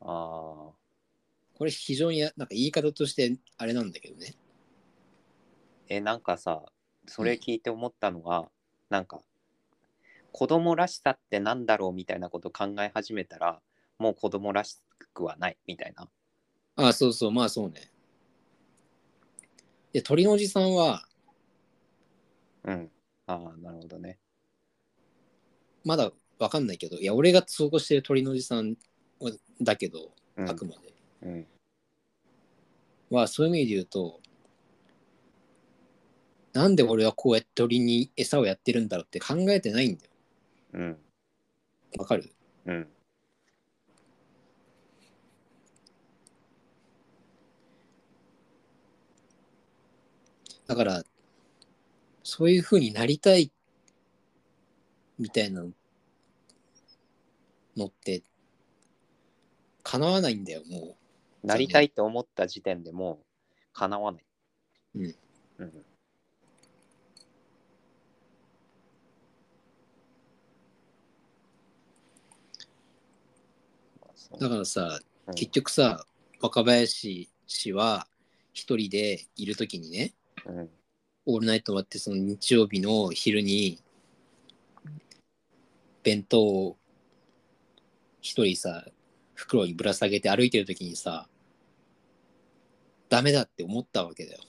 [0.00, 0.80] ああ。
[1.60, 4.34] これ非常にやなんか言い方としてあれなんだけどね。
[5.90, 6.62] え、なんかさ、
[7.06, 8.48] それ聞いて思ったのが、
[8.88, 9.20] なんか、
[10.32, 13.60] 子供らしさってなんだろうみたいなこと考え始めたら、
[13.98, 14.78] もう子供らし
[15.12, 16.08] くはないみたいな。
[16.76, 17.90] ああ、そうそう、まあそうね。
[19.92, 21.06] で、鳥のおじさんは、
[22.64, 22.90] うん。
[23.26, 24.18] ああ、なるほどね。
[25.84, 28.76] まだわかんないけど、いや、俺が想像してる鳥のおじさん
[29.18, 30.94] はだけど、うんあくまで。
[31.22, 31.46] うん。
[33.10, 34.20] は、そういう意味で言うと、
[36.52, 40.10] なんで俺はこうやって鳥に餌をやってるんだろうって考えてないんだよ。
[40.74, 40.98] うん。
[41.98, 42.30] わかる？
[42.66, 42.88] うん。
[50.70, 51.02] だから、
[52.22, 53.50] そういうふうになりたい
[55.18, 55.64] みたいな
[57.76, 58.22] のって、
[59.82, 60.96] 叶わないんだよ、も
[61.42, 63.18] なりたいと思った時点でもう
[63.72, 64.24] 叶わない。
[64.94, 65.14] うん。
[65.58, 65.84] うん。
[74.30, 74.38] う。
[74.38, 76.06] だからさ、うん結局さ、
[76.40, 78.06] 若林氏は
[78.52, 80.14] 一人でいるときにね、
[80.46, 80.70] うん。
[81.26, 83.78] オールナイト終わってその日曜日の昼に
[86.02, 86.76] 弁当を
[88.20, 88.84] 一人さ
[89.34, 91.28] 袋にぶら下げて歩いてる時にさ
[93.08, 94.40] ダメだって思ったわけだよ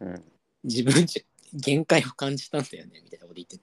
[0.00, 0.24] うん。
[0.64, 1.22] 自分じゃ
[1.54, 3.58] 限界を感じたんだよねみたいなこと言って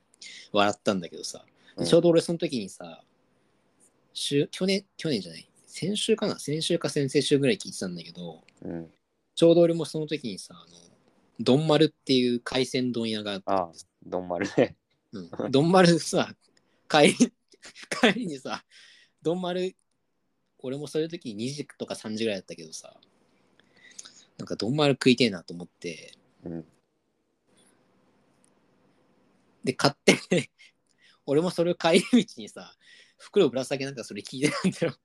[0.52, 3.02] 笑ったんだけどさ、うんちょうど俺その時にさ
[4.14, 8.92] 週去年去年じゃない先週かな先週か先々週ぐらい聞いてたんだけどうん。
[9.42, 10.78] ちょうど俺もその時にさ、あの、
[11.40, 13.72] どんまるっていう海鮮丼屋があってああ、
[14.06, 14.76] どんまるね。
[15.14, 16.32] うん、どんまるさ、
[16.88, 17.16] 帰り、
[18.00, 18.64] 帰りにさ、
[19.20, 19.76] どんまる、
[20.60, 22.96] 俺もそういう時に2時とか3時ぐらいだったけどさ、
[24.38, 26.14] なんかどんまる食いてえなと思って、
[26.44, 26.66] うん。
[29.64, 30.52] で、買って、
[31.26, 32.76] 俺もそれを帰り道にさ、
[33.18, 34.96] 袋ぶら下げなんかそれ聞いてたんだよ。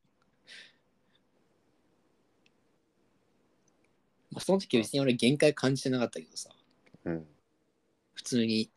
[4.36, 6.50] まあ、その時別に俺限界感じてなかったけどさ、
[7.06, 7.26] うん。
[8.12, 8.70] 普通に、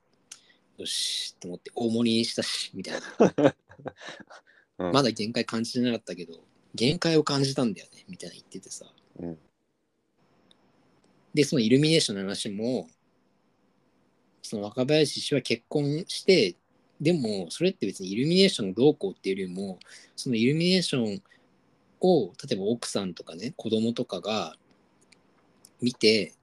[0.77, 3.01] よし、と思って大盛りにしたし、みたい
[3.37, 3.55] な。
[4.79, 6.41] うんまだ限界感じてなかったけど、
[6.73, 8.89] 限界を感じたんだよね、みたいな言っててさ。
[9.19, 9.37] うん。
[11.33, 12.87] で、そのイルミネーションの話も、
[14.41, 16.55] その若林氏は結婚して、
[17.01, 19.77] でも、それって別にイルミネーションどうこうっていうよりも、
[20.15, 21.21] そのイルミネーション
[21.99, 24.55] を、例えば奥さんとかね、子供とかが
[25.81, 26.33] 見て、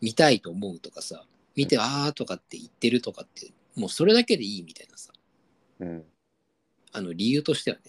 [0.00, 1.24] 見たいと思うとかさ、
[1.56, 5.12] 見て、あーとかって言ってるとかって、もうそれだけでいいみたいなさ、
[5.80, 6.04] うん。
[6.92, 7.82] あの理由としてはね、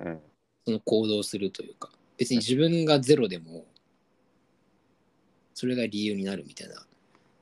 [0.00, 0.20] うん。
[0.64, 3.66] その行動するというか、別に自分がゼロでも、
[5.54, 6.86] それが理由になるみたいな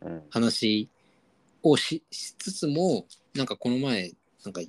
[0.03, 0.23] うん。
[0.31, 0.89] 話
[1.63, 4.13] をししつつも、なんかこの前、
[4.45, 4.61] なんか、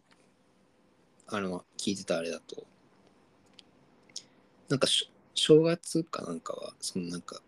[1.28, 2.66] あの、聞いてたあれだと、
[4.70, 7.42] なんかし正月かなんかは、そのなんか、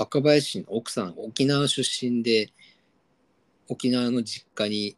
[0.00, 2.48] 若林の奥さん、沖縄出身で、
[3.68, 4.96] 沖縄の実家に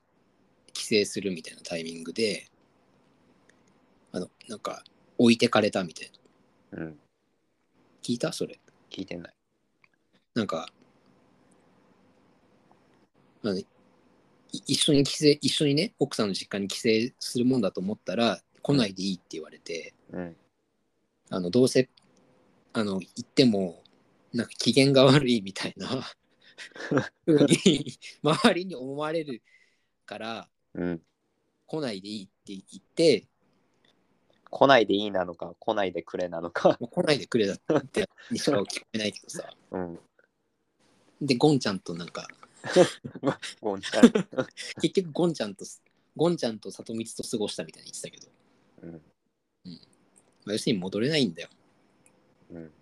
[0.72, 2.46] 帰省するみたいなタイミングで、
[4.12, 4.84] あの、なんか、
[5.18, 6.10] 置いてかれたみたい
[6.70, 6.84] な。
[6.84, 7.00] うん。
[8.00, 8.32] 聞いた？
[8.32, 8.60] それ。
[8.90, 9.34] 聞いてない。
[10.34, 10.68] なんか、
[13.42, 13.66] あのい
[14.52, 20.36] 一緒に帰省、一緒にね、奥さんの実家に帰省するもんだと思ったら、来ないでいいって言われて、うん。
[21.28, 21.88] あの、どうせ、
[22.72, 23.81] あの、行っても、
[24.32, 26.10] なんか機嫌が悪いみたいな
[27.26, 29.42] に、 周りに思われる
[30.06, 31.02] から、うん。
[31.66, 33.26] 来ないでいいって言って、
[34.50, 36.76] 来ないでいいなのか、来ないでくれなのか。
[36.78, 39.54] 来ないでくれだってにしか聞こえないけどさ。
[39.70, 39.98] うん。
[41.22, 42.28] で、ゴンちゃんとなんか、
[43.60, 44.12] ゴンちゃん。
[44.80, 45.64] 結局ゴンちゃんと、
[46.16, 48.32] ゴンちゃんと里光と過ごしたみたいに言ってたけど、
[48.82, 49.02] うん。
[50.44, 51.48] まあ、要するに戻れないんだよ。
[52.50, 52.72] うん。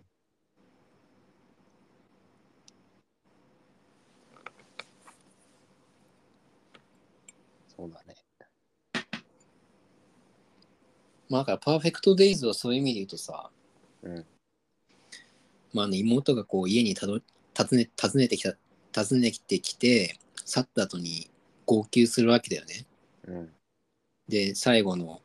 [7.76, 8.14] そうだね。
[11.31, 13.51] まあだからパーフェクトデイズはそういう意味で言うとさ、
[14.03, 14.26] うん。
[15.72, 17.20] まあね、妹がこう家にたど
[17.57, 18.57] 訪ね訪ねてきた、
[18.95, 21.31] 訪ねてきて、去った後に
[21.66, 22.85] 号泣するわけだよね。
[23.28, 23.53] うん。
[24.28, 25.22] で、最後の、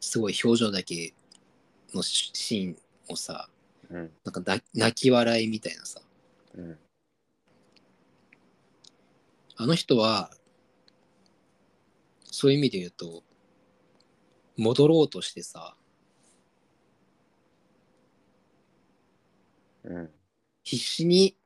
[0.00, 1.14] すごい表情だけ
[1.94, 2.76] のシシーン
[3.08, 3.48] をさ、
[3.90, 4.10] うん。
[4.22, 6.02] なんか泣泣き笑いみたいなさ、
[6.54, 6.78] うん。
[9.56, 10.30] あの人は、
[12.30, 13.22] そういう意味で言うと、
[14.56, 15.76] 戻ろうとしてさ、
[19.84, 20.10] うん。
[20.62, 21.36] 必死に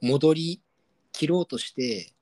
[0.00, 0.60] 戻り
[1.12, 2.12] 切ろうとして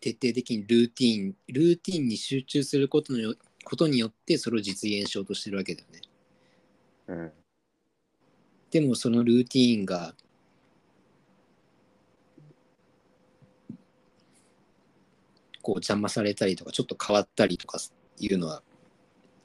[0.00, 3.34] 徹底的にルーティンルーティンに集中することのよ
[3.64, 6.00] ことによってそれを実現しようとしてるわけだよね
[7.08, 7.32] うん。
[8.70, 10.14] でもそのルーティンが
[15.62, 17.78] こう邪魔されたりとかちょっと変わったりとか
[18.18, 18.62] いうのは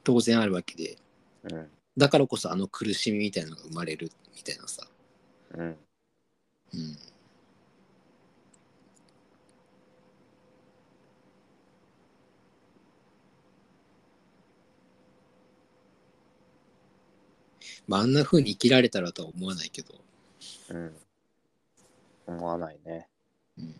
[0.06, 0.96] 当然あるわけで
[1.42, 1.68] うん。
[1.98, 4.86] だからこそあの苦しみみたいなのが生まれるみたいなさ
[5.54, 5.66] うん。
[5.66, 5.76] うん
[17.88, 19.94] まあ、あんな風に生きられたらとは思わないけど、
[20.70, 20.96] うん。
[22.26, 23.08] 思わないね。
[23.58, 23.74] うん、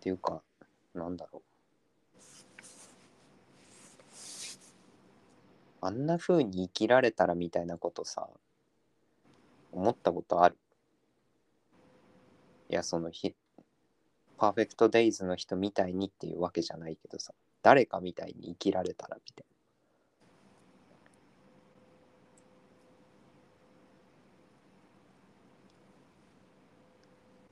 [0.00, 0.40] っていうか、
[0.94, 1.42] なんだろう。
[5.82, 8.26] あんな風に生きられたらみたいなことさ、
[9.72, 10.56] 思ったことある？
[12.70, 13.34] いや、そのひ、
[14.38, 19.49] パーフェクトデイズの人みたいにっていうわけじゃないけどさ、誰かみたいに生きられたらみたいな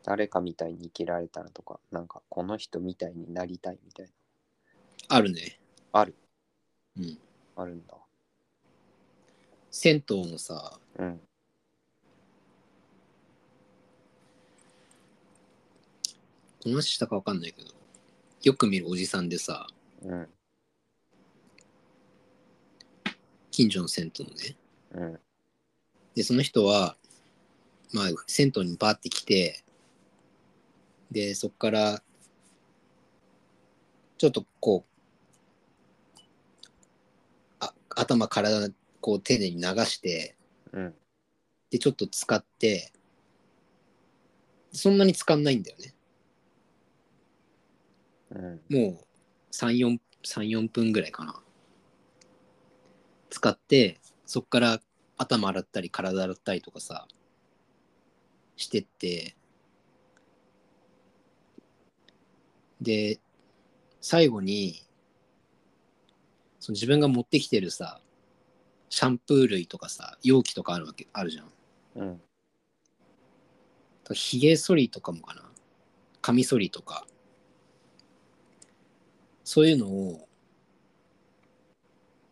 [0.09, 4.13] 誰かみたいに生きられたらとか、なんかこの人みたいになりたいみたいな。
[5.07, 5.61] あるね。
[5.93, 6.15] ある。
[6.97, 7.19] うん。
[7.55, 7.95] あるんだ。
[9.71, 11.21] 銭湯のさ、うん。
[16.63, 17.71] この話したかわかんないけど、
[18.45, 19.67] よく見るおじさんでさ、
[20.01, 20.29] うん。
[23.51, 24.57] 近所の銭湯のね。
[24.93, 25.21] うん。
[26.15, 26.97] で、その人は、
[27.93, 29.63] まあ、銭湯にバーって来て、
[31.11, 32.03] で、そっから、
[34.19, 34.89] ちょっとこう、
[37.61, 40.37] あ頭、体、こう丁寧に流して、
[40.73, 40.95] うん。
[41.71, 42.93] で、ちょっと使って、
[44.73, 45.95] そんなに使んないんだよね。
[48.31, 48.61] うん。
[48.69, 49.05] もう
[49.51, 51.41] 3、4、3、4分ぐらいかな。
[53.31, 54.81] 使って、そっから
[55.17, 57.07] 頭洗ったり体洗ったりとかさ、
[58.57, 59.38] してって、
[62.81, 63.21] で、
[64.01, 64.83] 最後に、
[66.61, 68.01] その自分が持ってきてるさ、
[68.91, 71.51] シャンプー類とかさ、容器とかあるわけ、あるじゃん。
[71.97, 72.21] うん。
[74.13, 75.43] ひげ剃りとかもかな。
[76.23, 77.07] カミソリとか。
[79.45, 80.29] そういうのを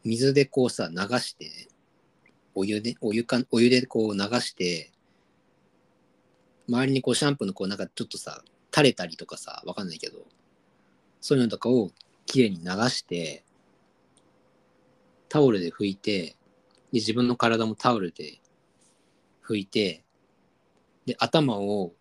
[0.05, 1.68] 水でこうさ流して
[2.55, 4.92] お湯でお湯かお湯でこう流して
[6.68, 10.18] 周りにこうシャンプーのこうなんかちょっとさ垂れたりとかさわかんないけど
[11.27, 11.91] そういうのとかを
[12.24, 13.43] きれいに流して
[15.29, 16.37] タオルで拭いてで
[16.93, 18.39] 自分の体もタオルで
[19.45, 20.05] 拭いて
[21.05, 21.95] で頭を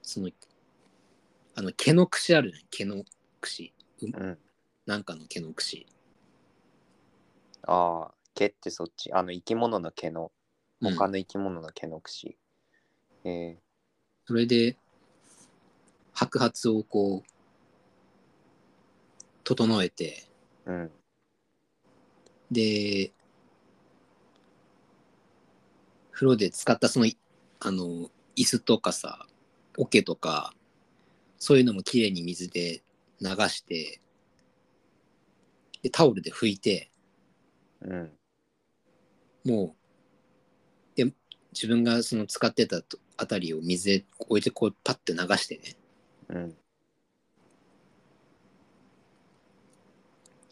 [0.00, 0.30] その
[1.56, 3.04] あの毛の櫛あるじゃん毛の
[3.42, 4.38] 櫛うん。
[4.86, 5.86] なんかの毛の櫛
[7.66, 9.12] ああ、毛ってそっち。
[9.12, 10.32] あの生き物の毛の、
[10.80, 12.38] うん他の生き物の毛の櫛。
[13.24, 13.58] え
[14.26, 14.78] それで
[16.14, 17.33] 白髪をこう
[19.44, 20.90] 整えてー、うん。
[22.50, 23.12] で
[26.12, 27.16] 風呂で使ったそのい
[27.60, 29.26] あの椅子とかさ
[29.76, 30.52] 桶とか
[31.38, 32.82] そういうのもきれいに水で
[33.20, 34.00] 流して
[35.82, 36.90] でタオルで拭いて
[37.82, 38.12] うん。
[39.44, 41.12] もうで
[41.52, 45.76] 自分がその使ってたとあたりを水で置いてこうパッて流してね
[46.30, 46.56] うん。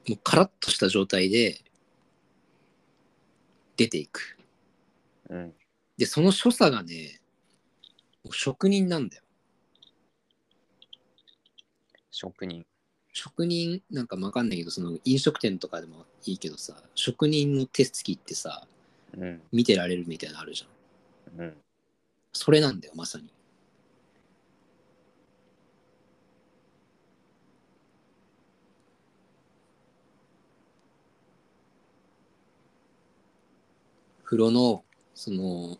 [0.08, 1.60] もうカラッとした状態で
[3.76, 4.36] 出ていく
[5.30, 5.54] うん。
[5.96, 7.20] でその所作がね
[8.30, 9.22] 職人なんだよ
[12.10, 12.64] 職人。
[13.14, 18.66] 職人なんかわかんないけどその飲食店とかでもいいけどさ職人の手つきってさ
[19.16, 19.42] うん。
[19.52, 21.56] 見てられるみたいなのあるじゃんうん。
[22.32, 23.26] それなんだよまさに
[34.32, 34.82] 風呂の
[35.14, 35.76] その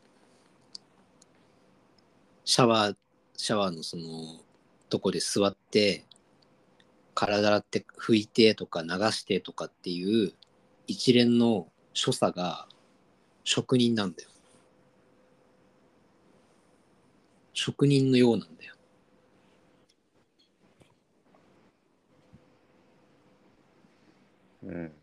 [2.45, 2.97] シャワー
[3.35, 4.43] シャワーのその
[4.91, 6.05] とこで座って
[7.15, 10.35] 体洗って拭いてとか流してとかっていう
[10.87, 12.69] 一連の所作が
[13.43, 14.29] 職人なんだよ
[17.55, 18.75] 職人のようなんだよ
[24.65, 25.02] うん。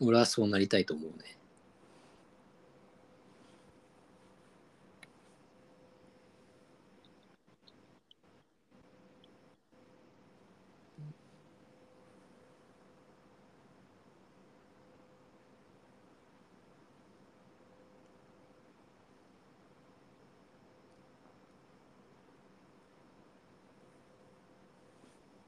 [0.00, 1.38] 俺はそうなりたいと思うね。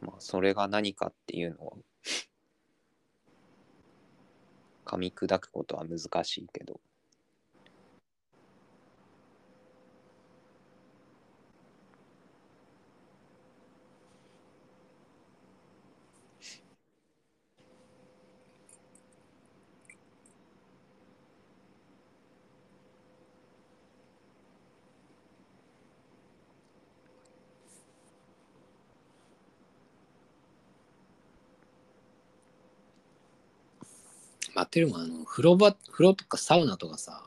[0.01, 1.73] まあ、それが何かっていうのは、
[4.91, 6.81] 噛み砕くことは難しいけど。
[34.55, 37.25] 待ってるもんあの風呂場風呂とかサウナとかさ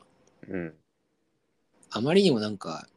[0.48, 0.74] うん。
[1.92, 2.88] あまりにもなんか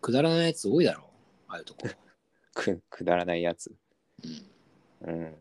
[0.00, 1.04] くだらないやつ多いだろ
[1.46, 1.88] ああいうとこ、
[2.54, 3.72] く、くだらないやつ。
[5.04, 5.36] うん、うん。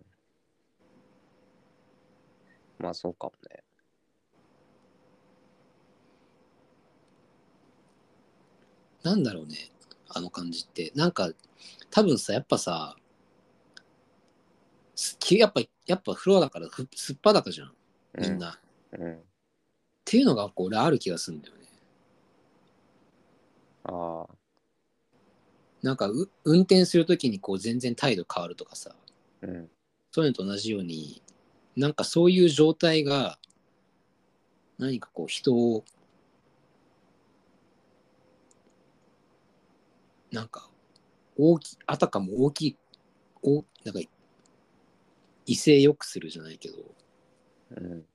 [2.78, 3.64] まあ、そうかもね。
[9.01, 9.55] なんだろうね
[10.09, 11.32] あの感じってなんか
[11.89, 13.00] 多分さやっぱさす
[15.19, 17.73] きやっぱやっぱ風呂だからふすっぱだかじゃん
[18.19, 19.19] みんな、っうん。
[20.05, 21.61] ていうのがこう俺ある気がするんだよね
[23.85, 24.35] ああ。
[25.81, 28.95] なんかう運転するときにこう全然態度変わるとかさ
[29.41, 29.69] うん。
[30.11, 31.21] そういうのと同じように
[31.75, 33.39] なんかそういう状態が
[34.77, 35.83] 何かこう人を
[40.31, 40.69] なんか
[41.37, 42.77] 大きあたかも大きい
[43.43, 43.99] おなんか
[45.45, 46.75] 威勢よくするじゃないけど
[47.71, 48.05] うん。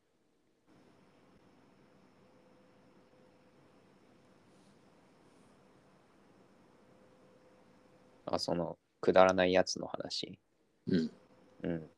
[8.27, 10.39] あ、その、くだらないやつの話？
[10.89, 11.11] うん
[11.63, 11.91] うん。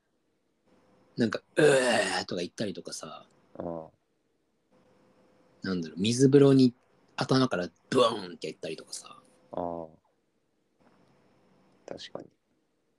[1.16, 3.26] なんか「うー」とか言ったりとかさ
[3.58, 3.88] ああ。
[5.62, 6.74] なんだろう水風呂に
[7.16, 9.16] 頭からブーンって言ったりとかさ
[9.52, 9.86] ああ。
[11.86, 12.28] 確かに。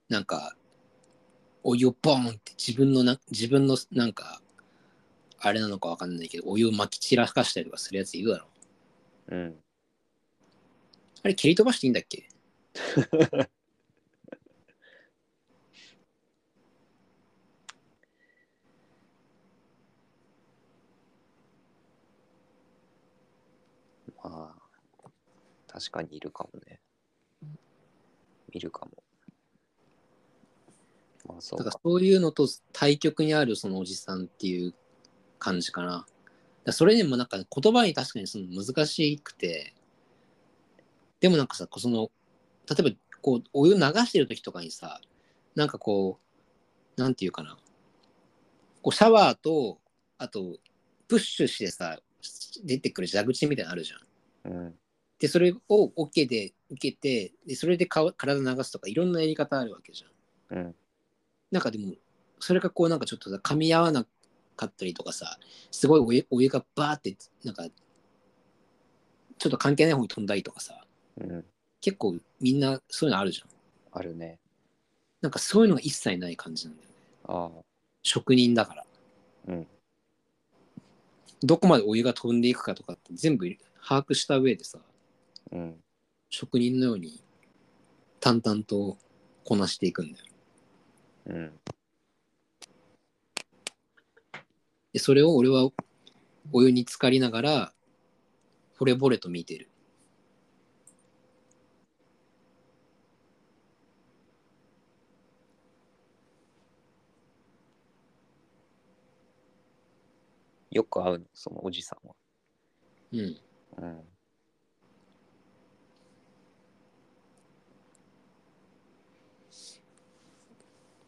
[0.09, 0.55] なんか
[1.70, 4.41] お湯をボーンって自分のな自分のなんか
[5.38, 8.47] あれなのかわかんないけどお湯をまき散らかしたりとかするやついるだろ
[9.28, 9.63] うん。
[11.24, 12.28] あれ蹴り飛ばしていいんだっけ？
[24.24, 25.09] まあ、
[25.67, 26.80] 確かにいるかもね。
[28.51, 28.99] 見るかも。
[31.39, 31.55] まあそ。
[31.55, 34.73] だからそういうのと対極にあるそのおじさんっていう
[35.39, 35.87] 感じかな。
[35.91, 36.05] だか
[36.65, 39.73] らそれでもなんか言葉に確かにその難しくて、
[41.21, 42.11] でもなんかさ、その、
[42.69, 44.99] 例えばこうお湯流してる時とかにさ、
[45.55, 46.19] なんかこ
[46.97, 47.57] う、なんていうかな。
[48.81, 49.79] こうシャワーと、
[50.17, 50.57] あと、
[51.07, 51.99] プッシュしてさ、
[52.63, 54.51] 出てくる蛇口みたいなのあるじゃん。
[54.51, 54.75] うん。
[55.19, 60.57] で、それを OK で受けて、でそれで顔体流すとかいろんなやり方あるわけじゃん。
[60.57, 60.75] うん。
[61.52, 61.93] なんかでも、
[62.39, 64.06] それがこうなんかちょっとさ噛み合わな
[64.56, 65.39] かったりとかさ、
[65.72, 67.66] すごいお湯お湯がバーって、なんか、
[69.38, 70.86] ちょっと関係ない方に飛んだりとかさ、
[71.18, 71.45] うん。
[71.82, 73.47] 結構みんなそういうのあるじゃん。
[73.91, 74.38] あるね。
[75.22, 76.95] なんかそういうのが一切ない感じなんだよね。
[77.26, 77.50] ああ。
[78.04, 78.86] 職人だから。
[79.47, 79.68] うん。
[81.41, 83.47] どこまでお湯が飛んでいくかとかって全部
[83.82, 84.80] 把握した上でさ、
[85.52, 85.76] うん。
[86.30, 87.22] 職人のように
[88.20, 88.97] 淡々と
[89.45, 90.26] こなしていくんだよ。
[91.30, 91.59] うん。
[94.91, 95.69] で、それを俺は
[96.51, 97.73] お湯に浸かりながら、
[98.80, 99.69] 惚れ惚れと見てる。
[110.71, 112.15] よく会うの、そのおじさんは。
[113.13, 113.38] うん。
[113.77, 114.18] うん。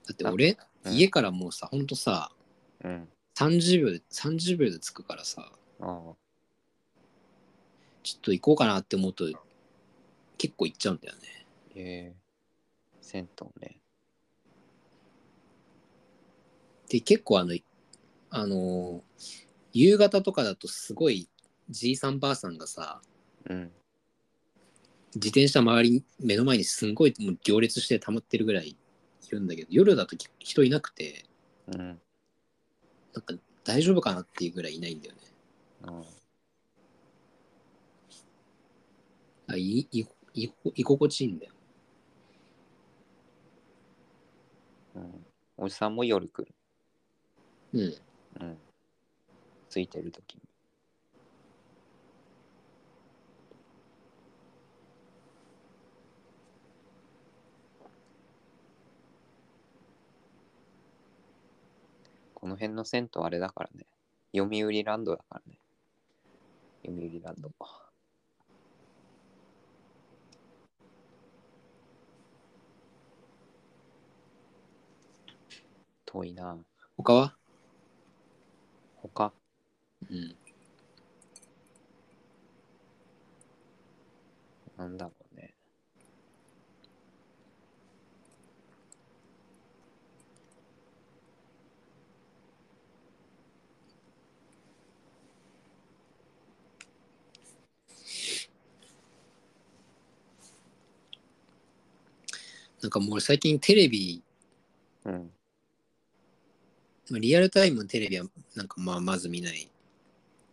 [0.07, 2.31] だって俺、うん家からもうさ、ほんとさ、
[2.83, 3.07] うん。
[3.35, 6.15] 30秒で、30秒で着くからさ、ああ。
[8.01, 9.25] ちょっと行こうかなって思うと、
[10.39, 11.45] 結構行っちゃうんだよね。
[11.75, 12.15] ええ
[12.99, 13.77] 銭湯ね。
[16.89, 17.55] で、結構あの、
[18.31, 19.01] あのー
[19.73, 21.29] 夕方とかだとすごい
[21.69, 23.01] じいさんばあさんがさ、
[23.49, 23.71] うん。
[25.15, 28.75] 自転車周りに目の前にすんごいもう行列して溜まってるぐらい
[29.31, 31.25] いるんだけど夜だと人いなくて
[31.67, 31.77] うん。
[31.77, 31.97] なん
[33.21, 35.21] か大丈夫かなっていうぐらいいないんだよね
[35.83, 36.01] あ
[39.47, 41.53] あいいいい居心地いいんだよ
[44.95, 44.99] あ。
[44.99, 45.25] うん。
[45.57, 46.53] おじさんも夜来る。
[47.73, 47.81] うん
[48.41, 48.57] うん。
[49.69, 50.41] ついてるときに。
[62.41, 63.85] この辺の銭湯あれだからね。
[64.35, 65.59] 読売ランドだからね。
[66.83, 67.51] 読売ランド。
[76.05, 76.57] 遠いな。
[76.97, 77.37] 他は？
[79.01, 79.31] 他
[80.09, 80.35] うん
[84.77, 85.53] なんだろうね。
[102.81, 104.21] なんかもう俺最近テレビ
[105.05, 105.31] うん。
[107.09, 108.25] まあリアルタイムのテレビは
[108.55, 109.69] なんかまあまず見ない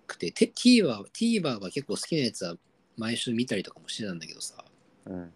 [0.06, 2.56] くて、て TVer, TVer は結構好きなやつは
[2.96, 4.64] 毎週見たりとかもしてたんだけどさ、
[5.06, 5.32] うん。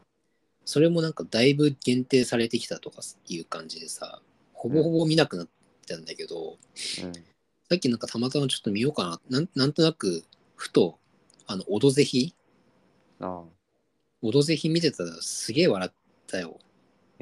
[0.65, 4.21] それもなんかだいぶ限定されてきたとかいう感じでさ、
[4.53, 5.49] ほぼほぼ見なくなっ
[5.87, 6.59] たんだけど、
[7.03, 7.13] うん。
[7.69, 10.25] さっきなんかたまたまちょっと見ようかな、なんなんとなく
[10.57, 10.99] ふと、
[11.47, 12.35] あの、オドぜひ？
[13.21, 13.43] ああ。
[14.23, 15.93] オドぜひ見てたらすげえ笑っ
[16.27, 16.59] たよ。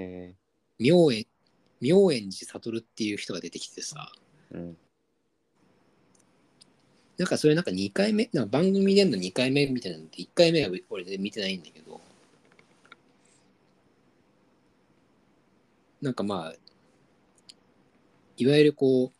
[0.00, 0.34] へえ。
[0.78, 1.26] 妙円、
[1.80, 4.10] 妙円寺悟っていう人が出てきてさ、
[4.50, 4.76] うん。
[7.18, 12.00] なんかそれなんか2回目、なんか番組での2回目みたいなのって1回目は俺で見てないんだけど、
[16.00, 16.54] なんかまあ、
[18.38, 19.12] いわゆるこ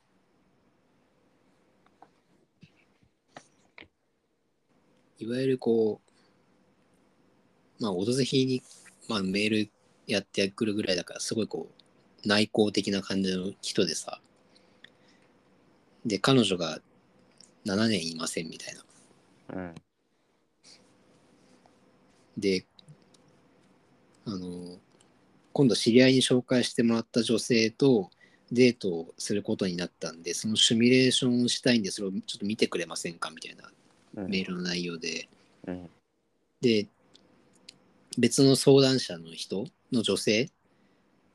[5.21, 6.01] う、いわゆるこ
[7.79, 8.63] う、まあ、オドぜひに、
[9.09, 9.71] まあ、メール
[10.13, 11.69] やってくるぐらいだから、すごいこ
[12.25, 14.21] う、内向的な感じの人でさ、
[16.05, 16.81] で、彼女が
[17.65, 18.85] 7年いませんみたいな。
[19.57, 19.75] うん。
[22.37, 22.65] で、
[24.25, 24.79] あの、
[25.53, 28.11] 今度知り合いに紹介してもらった女性と
[28.53, 33.71] デートをすることになったんで、そのシミュレーションをしたいんで、それをちょっと見てくれませんかみたいな
[34.17, 34.31] うん。
[34.31, 35.29] メールの内容で。
[35.67, 35.91] うん。
[36.61, 36.87] で、
[38.19, 40.51] 別の相談者の人の女性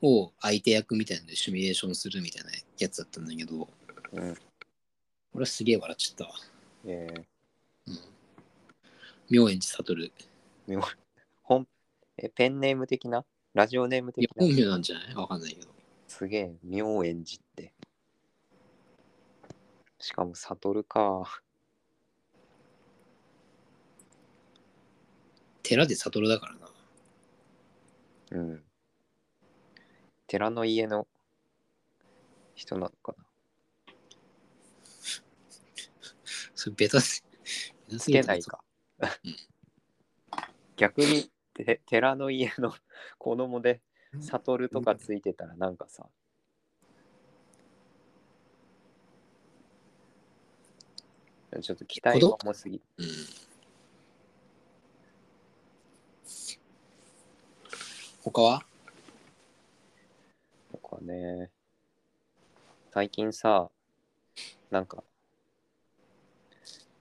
[0.01, 3.67] を相手役みたいなのでシミュレーションするみたいなやつだったんだけど、
[4.13, 4.35] うん。
[5.33, 6.31] 俺はすげえ笑っちゃったわ。
[6.85, 7.23] えー、
[7.87, 7.99] うん。
[9.29, 10.11] 妙円寺悟。
[11.43, 11.67] 本、
[12.17, 13.25] え、ペンネーム的な？
[13.53, 14.45] ラジオネームや的、な？
[14.45, 15.15] 本名なんじゃない？
[15.15, 15.67] わかんないけど。
[16.07, 17.73] すげえ、妙円寺って。
[19.99, 21.41] しかも、悟か。
[25.63, 26.64] 寺で悟だからな。
[28.35, 28.63] うん。
[30.27, 31.07] 寺の家の
[32.53, 33.23] 人なのかな？
[36.53, 37.23] それベタす、
[37.87, 38.61] ベタすつけないか
[38.99, 39.09] うん。
[40.75, 42.75] 逆に、て寺の家の
[43.17, 43.79] 子供で、
[44.19, 46.09] 悟とかついてたらなんかさ、
[51.61, 52.83] ちょっと期待が重すぎる。
[52.97, 53.05] うん。
[58.31, 58.65] 他は？
[60.71, 61.51] 僕はね、
[62.91, 63.69] 最近さ、
[64.71, 65.03] なんか、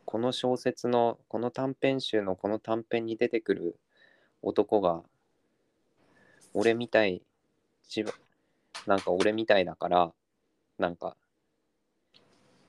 [0.05, 3.79] この小説の、この短編集のこの短編に出てくる
[4.43, 5.03] 男が、
[6.53, 7.23] 俺みたい、
[7.89, 8.13] 自分、
[8.87, 10.13] なんか俺みたいだから、
[10.79, 11.17] なんか、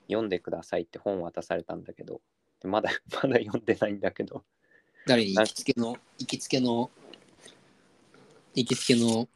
[0.08, 2.22] 読んでくださいって本渡されたんだけど、
[2.62, 2.90] でまだ、
[3.22, 4.44] まだ読んでないんだけど、
[5.06, 5.34] 誰に？
[5.34, 6.90] 行きつけの、行きつけの、
[8.56, 9.28] 行きつけの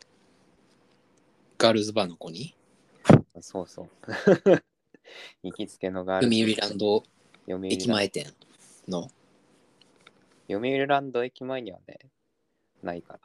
[1.58, 2.56] ガールズバーの子に？
[3.42, 3.90] そうそう。
[5.42, 6.32] 行きつけのがある。
[6.32, 7.04] 読売ランド
[7.44, 8.34] 読売駅前店
[8.88, 9.10] の
[10.48, 11.98] 読売ランド駅前にはね、
[12.82, 13.20] ないから。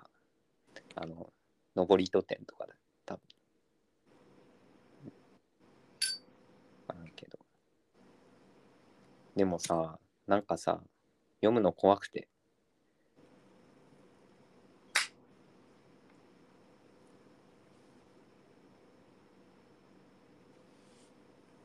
[0.95, 1.31] あの、
[1.77, 2.75] 登り戸店とかだ、
[3.05, 3.21] 多分。
[6.89, 7.39] わからんけど。
[9.33, 10.83] でもさ、なんかさ、
[11.39, 12.27] 読むの怖くて。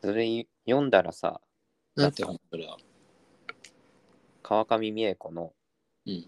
[0.03, 1.41] それ読んだらさ、
[1.95, 2.79] なんて本それは。
[4.43, 5.53] 川上美恵子の、
[6.07, 6.27] うん。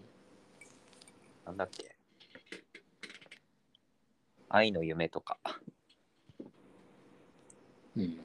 [1.45, 1.95] なんだっけ？
[4.49, 5.39] 愛の夢とか
[7.97, 8.19] うん。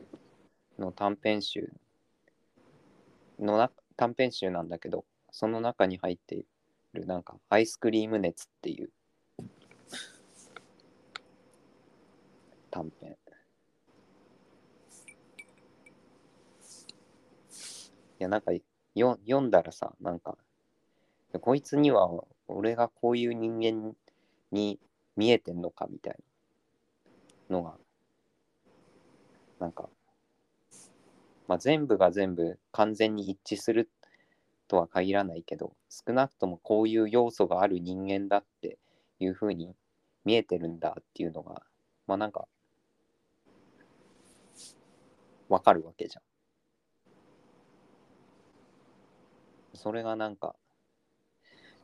[0.78, 1.72] の短編集
[3.40, 6.44] のな短編集なんだけど、その中に入ってい
[6.92, 8.90] るなんかアイスクリーム熱っていう
[12.70, 13.12] 短編。
[13.12, 13.14] い
[18.18, 18.52] や、なんか
[18.94, 20.36] よ読んだらさ、なんか、
[21.40, 22.08] こいつには
[22.48, 23.94] 俺がこういう人間
[24.50, 24.78] に
[25.16, 26.16] 見えてんのかみたい
[27.48, 27.76] なのが、
[29.58, 29.88] なんか、
[31.46, 33.90] まあ、全部が全部完全に一致する
[34.68, 38.78] とは限らないけど、少なくともこういう要素がある人間だって
[39.18, 39.74] いうふうに
[40.24, 41.62] 見えてるんだっていうのが、
[42.06, 42.46] まあなんか、
[45.48, 46.27] わかるわけじゃん。
[49.78, 50.56] それがなんか、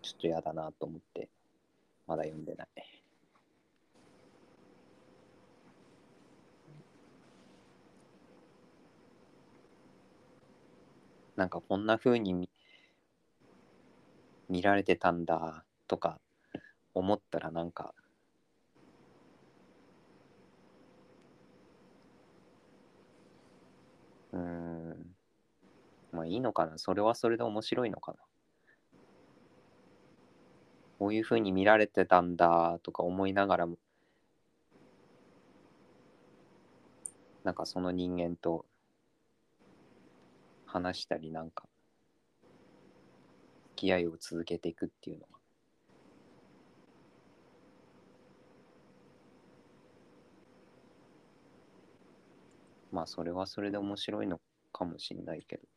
[0.03, 1.29] ちょっと嫌だなと思って、
[2.09, 2.69] まだ読んでない。
[11.37, 12.49] なんかこんな風に見
[14.49, 16.21] 見られてたんだとか
[16.95, 17.93] 思ったらなんか
[24.33, 24.74] うん
[26.15, 26.79] まあいいのかな。
[26.79, 28.19] それはそれで面白いのかな。
[31.01, 33.77] こういう風に見られてたんだとか思いながらも。
[37.43, 38.65] なんかその人間と
[40.67, 41.65] 話したりなんか。
[43.77, 45.29] 付き合いを続けていくっていうのは。
[52.93, 54.41] まあそれはそれで面白いの
[54.73, 55.74] かもしれないけど。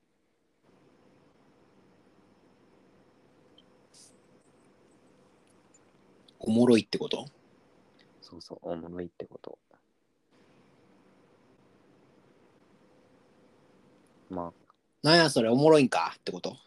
[6.40, 7.26] おもろいってこと？
[8.22, 9.58] そうそうおもろいってこと。
[14.30, 14.52] ま
[15.04, 16.58] なんやそれおもろいんかってこと？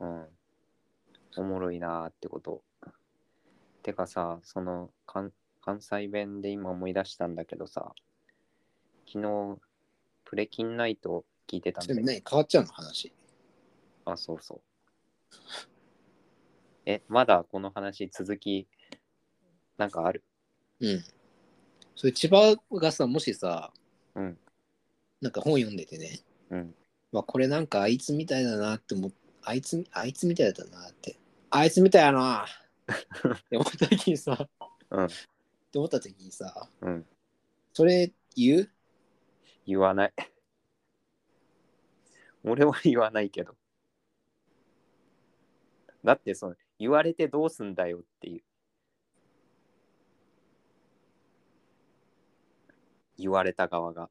[0.00, 0.24] あうん。
[1.36, 2.62] おもろいなーってこと。
[3.82, 7.92] てかさその関関西弁で今思い出したんだけどさ
[9.06, 9.58] 昨日
[10.24, 12.22] プレキンナイト聞いてたんだよ何？
[12.28, 13.12] 変わっちゃうの話？
[14.04, 14.60] あ、そうそう。
[16.86, 18.68] え、まだこの話続き、
[19.76, 20.24] なんかある。
[20.80, 21.04] うん。
[21.94, 23.72] それ千葉がさ、もしさ、
[24.14, 24.38] うん。
[25.20, 26.20] なんか本読んでてね、
[26.50, 26.74] うん。
[27.12, 29.10] まあ、これなんかあいつみたいだなって思っ
[29.48, 31.16] あいつ、あいつみたいだなって。
[31.50, 32.44] あいつみたいやな。
[32.44, 32.46] っ
[33.38, 34.48] って思った時にさ、
[34.90, 35.04] うん。
[35.04, 35.08] っ
[35.70, 37.06] て思った時にさ、うん。
[37.72, 38.70] それ言う？
[39.64, 40.14] 言わない。
[42.42, 43.56] 俺は言わないけど。
[46.02, 48.42] だってその言われてどうすんだよっていう
[53.18, 54.10] 言われた側が。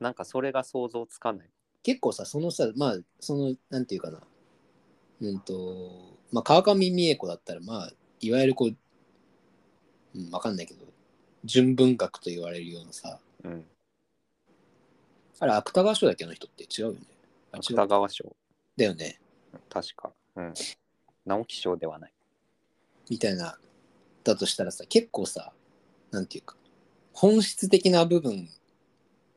[0.00, 1.50] なんかそれが想像つかない。
[1.82, 4.20] 結構さ、そのさ、まあ、その、なんていうかな、
[5.20, 10.84] うんと、まあ、川上美恵子だったら、まあ、いわゆるこう、うん、わかんないけど、
[11.44, 13.66] 純文学と言われるようなさ、うん。
[15.40, 16.64] あれ、芥川賞だっけあの人って？
[16.64, 17.00] 違うよね。
[17.52, 18.34] 芥川賞。
[18.76, 19.20] だよね。
[19.68, 20.12] 確か。
[20.36, 20.54] うん。
[21.26, 22.12] 直木賞ではない。
[23.10, 23.58] みたいな、
[24.22, 25.52] だとしたらさ、結構さ、
[26.10, 26.56] なんていうか、
[27.14, 28.48] 本質的な部分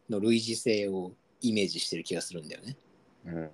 [0.10, 2.78] の類似性をイメージしてる気がするんだよね。
[3.26, 3.50] うん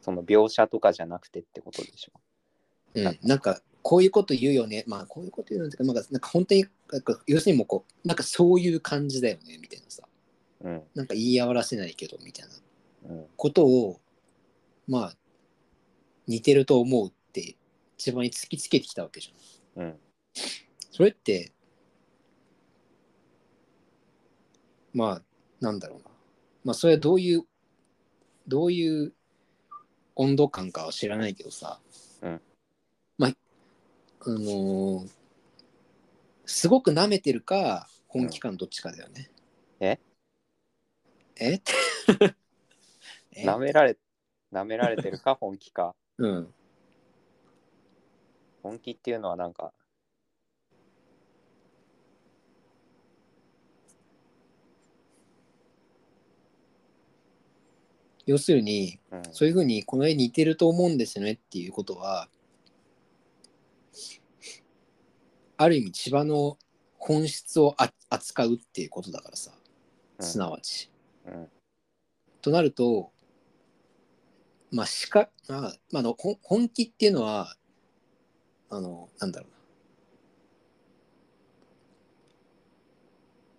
[0.00, 2.12] その描写とかじゃなくてってことでしょ
[2.94, 4.84] うん、なんか、こういうこと言うよね。
[4.86, 10.04] まあ、こういうこと言うのってか、なんか、なんか本当に、なんか要するにもうこう、なんかそういう感じだよね、みたいなさ。
[10.62, 14.00] うんなんか言い合わせないけど、みたいなうんことを、
[14.86, 15.16] まあ、
[16.26, 17.56] 似てると思うって、
[17.98, 19.84] 一番に突きつけてきたわけじゃん。
[19.84, 19.94] うん
[20.90, 21.52] それって、
[24.92, 25.22] まあ、
[25.60, 26.04] なんだろうな。
[26.64, 27.44] まあ、それはどういう、
[28.46, 29.12] どういう
[30.16, 31.80] 温度感かは知らないけどさ、
[32.22, 32.40] うん
[33.18, 33.36] まあ、
[34.26, 35.08] あのー
[36.50, 39.30] すごく舐めてるか、本気かのどっちかだよね。
[39.80, 39.98] え
[41.36, 41.60] え？
[43.32, 43.44] え？
[43.44, 43.98] 舐められ
[44.50, 46.54] 舐められてるか本気か うん。
[48.62, 49.74] 本気っていうのはなんか
[58.28, 62.28] 要するに、うんそういうふうにこの絵似てると思うんですよねっていうことは、
[65.56, 66.58] ある意味千葉の
[66.98, 69.52] 本質をあ扱うっていうことだからさ、
[70.18, 70.90] うんすなわち。
[71.26, 71.48] うん
[72.42, 73.10] となると、
[74.70, 77.56] まあ、しか、まあ、まああの本気っていうのは、
[78.68, 79.46] あの、なんだろ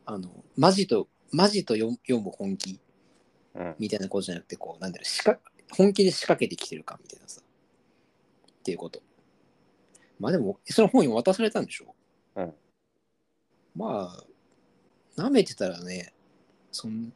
[0.05, 0.13] うな。
[0.13, 2.79] あの、マジと、マジと読読む本気
[3.55, 5.39] うんみたいなことじゃなくて、こう、なんだろう、しか
[5.71, 7.41] 本気で仕掛けてきてるかみたいなさ。
[7.41, 9.01] っていうこと。
[10.19, 11.95] まあでも、その本に渡されたんでしょ？
[12.35, 12.53] うん
[13.75, 16.13] まあ、舐めてたらね、
[16.71, 17.13] そん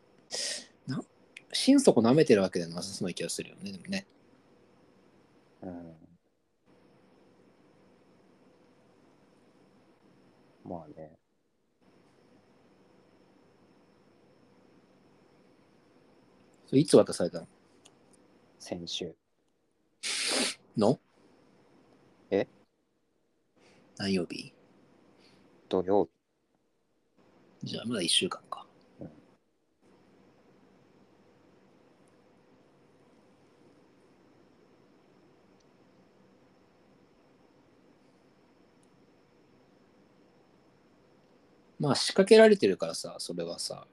[0.88, 1.02] な、
[1.52, 4.08] 心底舐めてるわけではなさそうな気がするよね、でもね。
[5.62, 5.96] うん
[10.66, 11.13] まあね
[16.66, 17.48] それいつ渡されたの？
[18.60, 19.14] 先週。
[20.76, 21.00] の？
[22.32, 22.48] え？
[23.98, 24.54] 何曜日？
[25.70, 26.06] 土曜
[27.62, 27.68] 日。
[27.68, 28.66] じゃあまだ1週間か。
[29.00, 29.10] うん。
[41.80, 43.86] まあ仕掛けられてるからさ、それはさ。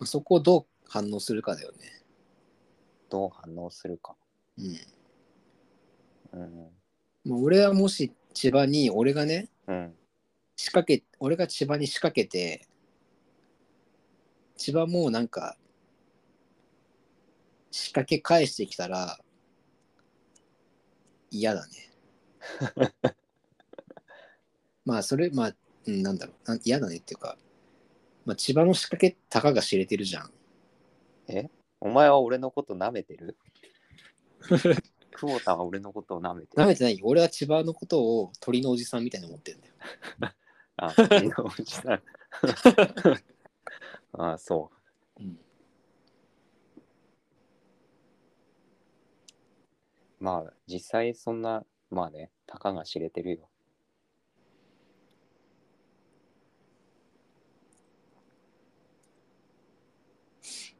[0.00, 2.02] まあそこをどう反応するかだよね。
[3.08, 4.16] どう反応するか
[4.58, 6.40] うん。
[6.40, 6.68] うん
[7.24, 9.94] まあ、俺はもし千葉に、俺がね、うん
[10.56, 12.66] 仕掛け、俺が千葉に仕掛けて、
[14.56, 15.56] 千葉もなんか、
[17.70, 19.18] 仕掛け返してきたら、
[21.30, 21.90] 嫌だね。
[24.84, 27.38] まあ、それ、まあ、うん、なんだろうなん、嫌だねっていうか、
[28.30, 30.30] まあ、千葉の仕掛け、たかが知れてるじゃん。
[31.80, 33.36] お前は俺のこと舐めてる？
[34.48, 36.62] 久保田は俺のことを舐めてる？
[36.62, 39.74] なめてないよ俺は千葉のことを鳥のおじさんみたいに思ってるんだよ。
[40.76, 42.02] あ、君のおじさん。
[44.12, 44.70] あそ
[45.18, 45.36] うん、う。
[50.20, 53.49] まあ、実際そんな、まあね、たかが知れてるよ。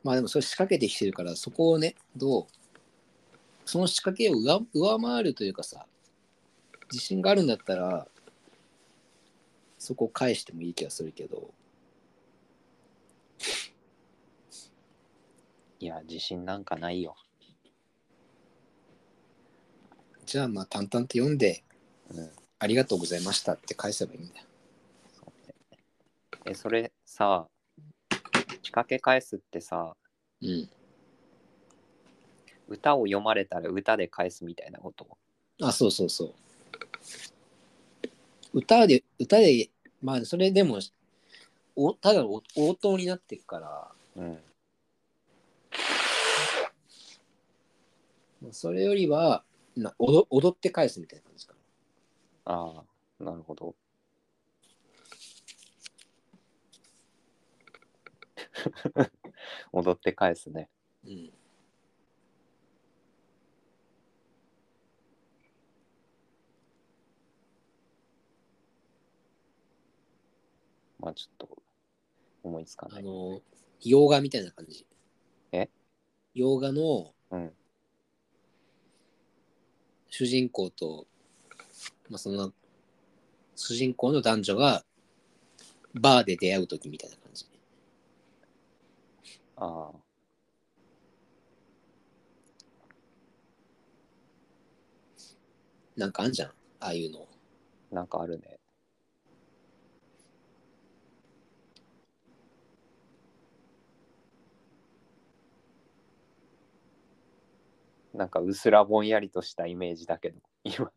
[0.03, 2.46] まあでもそれ仕掛けてきてるから、そこをね、どう、
[3.64, 5.86] その仕掛けを上上回るというかさ、
[6.90, 8.09] 自信があるんだったら、
[9.78, 11.53] そこを返してもいい気がするけど、
[15.78, 17.16] いや、自信なんかないよ。
[20.26, 21.64] じゃあまあ淡々と読んで、
[22.11, 22.30] うん。
[22.59, 24.46] ありがとうございましたって返せばいいんだよ。
[26.44, 27.48] え、それさ、
[28.71, 29.97] 仕掛け返すってさ、
[30.41, 30.71] うん。
[32.68, 35.09] 歌を読まれたら歌で返すみたいなこと？
[35.61, 36.35] あ、そうそうそう。
[38.53, 40.79] 歌で、歌で、まあ、それでも、
[41.75, 44.39] おただお応答になってるから、うん。
[48.53, 49.43] それよりは
[49.77, 51.55] な踊踊って返すみたいな感じか
[52.45, 52.85] あ
[53.21, 53.75] あなるほど
[59.73, 60.69] 踊って返すね
[61.05, 61.11] な。
[61.11, 61.33] うん。
[70.99, 71.63] まあちょっと
[72.43, 73.41] 思いつかないあの、
[73.83, 74.87] 洋画みたいな感じ。
[75.53, 75.69] え？
[76.35, 77.53] 洋画のうん
[80.11, 81.07] 主人公と、
[82.09, 82.53] まあ、その、
[83.55, 84.85] 主人公の男女が
[85.95, 87.20] バーで出会う時みたいな感じ。
[89.61, 90.01] ああ。
[95.97, 96.53] なんかあんじゃん、あ
[96.87, 97.29] あいうの。
[97.93, 98.59] なんかあるね。
[108.15, 110.91] なんかうすらぼんやりとしたイメージだけど 今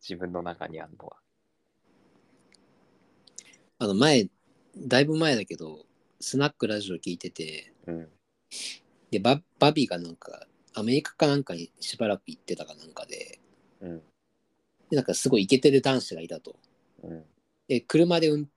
[0.00, 1.16] 自分の中にあるのは。
[3.80, 4.28] あの、前、
[4.76, 5.86] だいぶ前だけど、
[6.20, 8.08] スナックラジオ聞いてて、うん。
[9.10, 13.38] で、ババビがなんか、アメリカかなんかにしばらく行ってたかなんかで、
[13.80, 14.02] うん。
[14.90, 16.56] でなんかすごいイケてる男子がいたと。
[17.02, 17.24] うん。
[17.68, 18.48] で、車で、うん、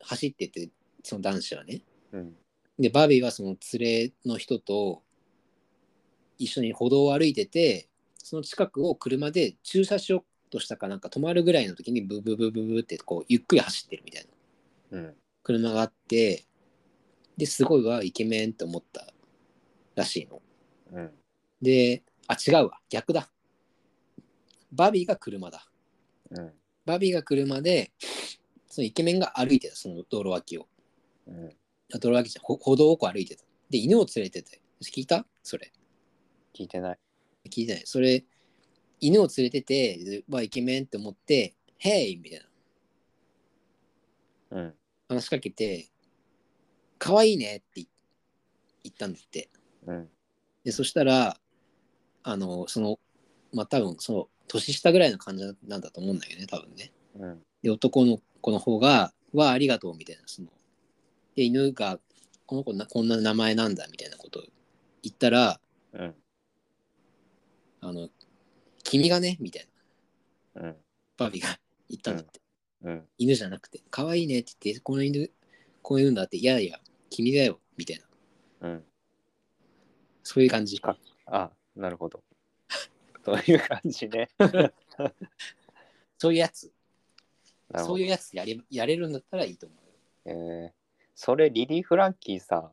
[0.00, 0.70] 走ってて、
[1.02, 1.82] その男子はね。
[2.12, 2.36] うん。
[2.78, 5.02] で、バービーはその連れの人と
[6.38, 14.26] 一緒に歩道を歩いてて、その近くを車で駐車しようとしたかなんか止まるぐらいの時にブブブブブってこうゆっくり走ってるみたい
[14.90, 14.98] な。
[14.98, 15.14] うん。
[15.42, 16.45] 車があって、
[17.36, 19.12] で、すごいわ、イケメンって思った
[19.94, 20.42] らしいの。
[20.92, 21.10] うん
[21.60, 23.30] で、あ、違うわ、逆だ。
[24.72, 25.66] バービーが車だ。
[26.30, 26.52] うん
[26.84, 27.92] バービーが車で、
[28.68, 30.68] そのイケメンが歩いてた、その道路脇を。
[31.26, 31.56] うん
[31.92, 33.44] あ道路脇じゃ歩道をこう歩いてた。
[33.70, 34.60] で、犬を連れてて。
[34.82, 35.26] 聞いた？
[35.42, 35.72] それ。
[36.54, 36.98] 聞いてない
[37.48, 37.82] 聞いてない。
[37.86, 38.24] それ、
[39.00, 42.40] 犬を連れてて、でわ、イケメンって思って、ヘイみたい
[44.50, 44.74] なうん
[45.08, 45.88] 話しかけて、
[46.98, 47.86] 可愛いねって言
[48.84, 49.50] 言ったんだって。
[49.86, 50.08] うん。
[50.64, 51.38] で、そしたら、
[52.22, 52.98] あの、その、
[53.52, 56.92] まあ、多分その、年下ぐらいの感じなんだと思うんだよね、多分ね。
[57.18, 57.42] うん。
[57.62, 60.48] で、男の子の方が、わあ、ありがとうみたいな、その、
[61.34, 61.98] で、犬が、
[62.46, 64.42] この子な、こんな名前なんだみたいなことを
[65.02, 65.60] 言ったら、
[65.92, 66.14] うん。
[67.80, 68.08] あの、
[68.84, 69.68] 君がね、みたい
[70.54, 70.76] な、うん。
[71.16, 72.40] バービーが言ったんだって。
[72.82, 73.08] うん。
[73.18, 75.30] 犬じゃなくて、可愛いねって言って、この犬、
[75.86, 76.80] こういうんだって、いやいや、
[77.10, 78.02] 君だよ、みたい
[78.60, 78.84] な、うん
[80.24, 80.80] そういう感じ。
[80.80, 82.24] かあなるほど
[83.24, 84.28] そういう感じね
[86.18, 86.72] そういうやつ、
[87.76, 89.76] そういうやつやれやれるんだったらいいと思
[90.24, 90.34] うよ。
[90.64, 90.72] えー、
[91.14, 92.72] それリリー・フランキーさ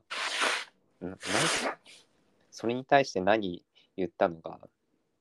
[1.00, 1.16] んな
[2.50, 3.64] それに対して何
[3.96, 4.60] 言ったのか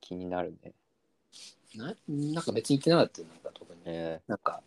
[0.01, 0.73] 気になるね。
[1.75, 3.83] ななんか別に言ってなかったよ、なんか特に。
[3.85, 4.63] えーなんか、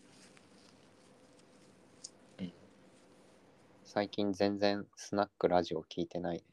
[3.96, 6.43] 最近全然スナックラジオ聞いてない。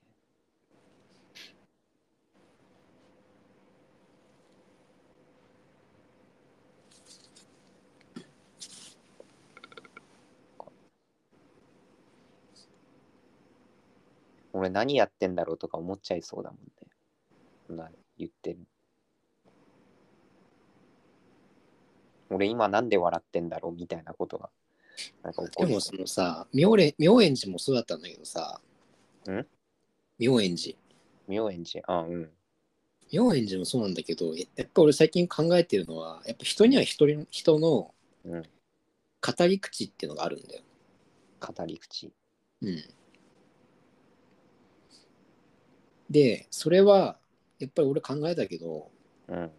[14.53, 16.71] 俺何やってんだろうとか思っちゃいそうだもんね。
[17.67, 18.61] そんな言ってる。
[22.31, 24.49] 俺今なんで笑ってんだろうみたいなことが。
[25.23, 28.61] なんかでもそのさ、妙蓮妙円寺もそうだったんだけどさ、
[29.29, 29.47] ん？
[30.19, 30.77] 妙円寺。
[30.77, 30.77] う。
[31.29, 31.85] 妙円寺？
[31.87, 32.31] あ、うん。
[33.13, 38.43] 妙円寺もそうなんだけど、ややっぱ俺最近考えてるのは、やっぱ人には一人人のうん。
[39.25, 40.63] 語り口っていうのがあるんだよ。
[41.41, 42.13] 語り口。
[42.61, 42.85] うん。
[46.11, 47.19] で、それは、
[47.59, 48.91] やっぱり俺考えたけど、
[49.29, 49.51] うん。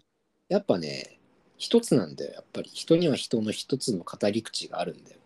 [0.50, 1.18] やっぱね、
[1.58, 2.34] 一つなんだよ。
[2.34, 5.18] やっぱり人には人の一つの語り口があるんだよ。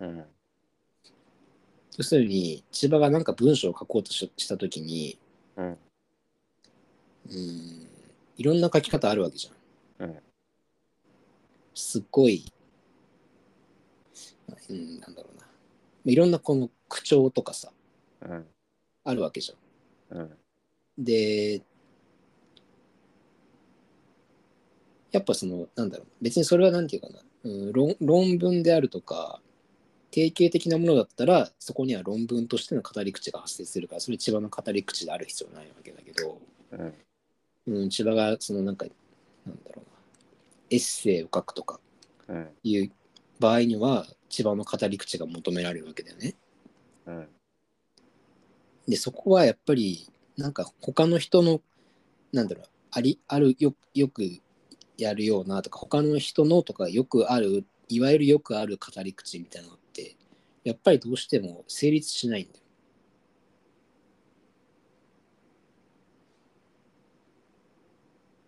[0.00, 0.24] うん。
[1.96, 5.18] 要するに、千葉がなんか文章を書こうとししたときに、
[5.56, 5.72] うん。
[5.72, 7.88] うーん、
[8.36, 10.10] いろんな書き方あるわけじゃん。
[10.10, 10.18] うん。
[11.74, 12.52] すっごい、
[14.68, 15.46] うん、なんだろうな。
[16.04, 17.72] いろんなこの口調とかさ、
[18.22, 18.46] うん。
[19.04, 20.18] あるわけじゃん。
[20.18, 20.38] うん。
[20.98, 21.62] で、
[25.10, 29.40] やっぱその、なんだろう、別にそれはなんていうかな、うん、論論文であるとか、
[30.18, 36.40] 定型的なものだったらそこには論文としての語り口が発生するからそれ千葉の語り口である必要ないわけだけど、
[36.72, 36.94] うん。
[37.66, 38.86] うん、千葉がそのなんか
[39.46, 39.84] なんだろうな
[40.70, 41.78] エッセイを書くとか
[42.26, 42.48] うん。
[42.64, 42.90] いう
[43.38, 46.34] 場合には千葉の語り口が求められるわけだよね。
[47.06, 47.28] うん。
[48.88, 51.60] でそこはやっぱりなんか他の人の
[52.32, 54.24] なんだろうありあるよよく
[54.96, 59.77] やるようなとか他の人のとかよくあるいわゆるよくある語り口みたいなの
[60.64, 62.64] やっぱりどうしても成立しないんだよ。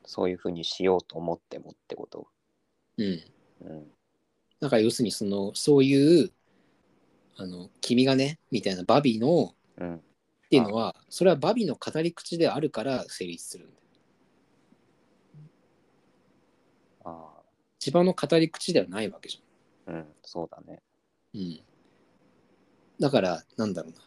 [0.04, 2.26] そういうふうにしようと思ってもってこと？
[2.98, 3.22] うん。
[3.62, 3.92] うん
[4.60, 6.30] だから要するにそのそういう
[7.36, 10.00] あの君がねみたいなバビのうんっ
[10.50, 13.80] ていうのはそれはバビの語り口であるから成立するんだよ。
[17.04, 17.42] あ
[17.78, 19.40] 千葉の語り口ではないわけじ
[19.86, 21.40] あうんそうだねゃん。
[21.40, 21.60] うん。
[23.00, 23.98] だからなんだろうな。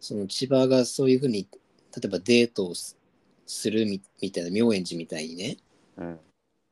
[0.00, 2.98] その千葉がそういうふうに例えばデートをす
[3.46, 5.56] するみみたいな妙円寺みたいにね。
[5.96, 6.20] うん。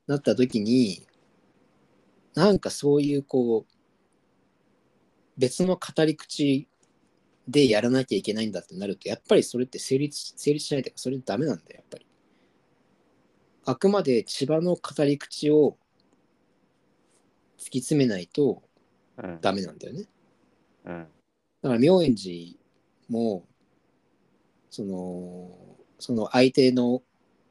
[0.05, 1.07] なった時に
[2.35, 3.73] なんかそういうこう
[5.37, 6.67] 別の語り口
[7.47, 12.05] でやらなきゃいけないんだってなるとやっぱりそれって成立成立しないというかそれダメなんだよやっぱり。
[13.65, 15.77] あくまで千葉の語り口を
[17.63, 18.61] 突き詰めないと
[19.17, 19.39] うん。
[19.41, 20.05] ダメなんだよね。
[20.85, 21.07] うん。
[21.61, 22.55] だから妙円寺
[23.09, 23.45] も
[24.69, 25.51] その
[25.99, 27.01] その相手の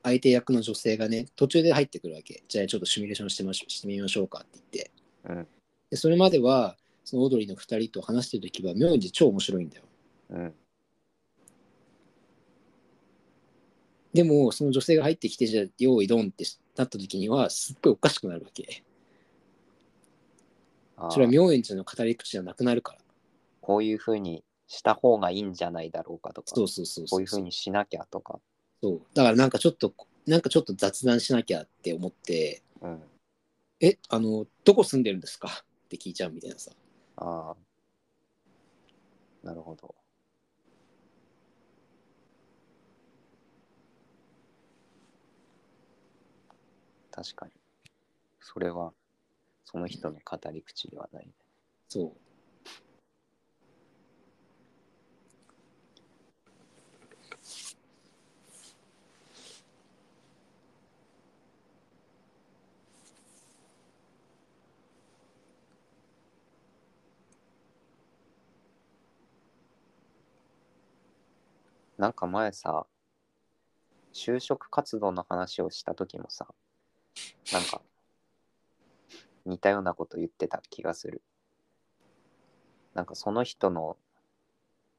[0.02, 2.42] 相手役の女性がね途中で入ってくるわけ。
[2.48, 4.90] じゃあちょっとシミュレーションしてまししてみましょうかって言って。
[5.28, 5.46] うん。
[5.90, 9.84] でそれまではそのオードリーの2人と話してる時は妙円寺超面白いんだよ。
[10.30, 10.54] うん。
[14.12, 16.44] でもその女性が入ってきてじゃあ用意ドンって
[16.76, 18.82] なった時にはすっごいおかしくなるわけ。
[18.86, 18.91] あ
[21.11, 22.98] それはあ妙円寺の語り口じゃなくなるから。
[23.61, 26.55] こういうふうにした方がいいんじゃないだろうかとか。
[26.55, 27.20] そうそうそうこそう。
[27.20, 28.40] ういうふうにしなきゃとか。
[28.82, 29.03] そう。
[29.14, 29.94] だからなんかちょっと
[30.26, 33.03] なんかちょっと雑談しなきゃって思ってうん。
[33.80, 35.48] えあのどこ住んでるんですか？
[35.48, 36.72] って聞いちゃうみたいなさ。
[37.16, 37.57] ああ
[39.46, 39.94] なるほど。
[47.11, 47.53] 確かに。
[48.40, 48.92] それは
[49.72, 51.26] その人の語り口ではない。
[51.26, 51.32] ね
[51.88, 52.12] そう。
[71.98, 72.84] なんか前さ
[74.12, 76.48] 就職活動の話をした時もさ
[77.52, 77.80] なんか
[79.47, 81.23] 似たようなこと言ってた気がする。
[82.94, 83.97] なんかその人の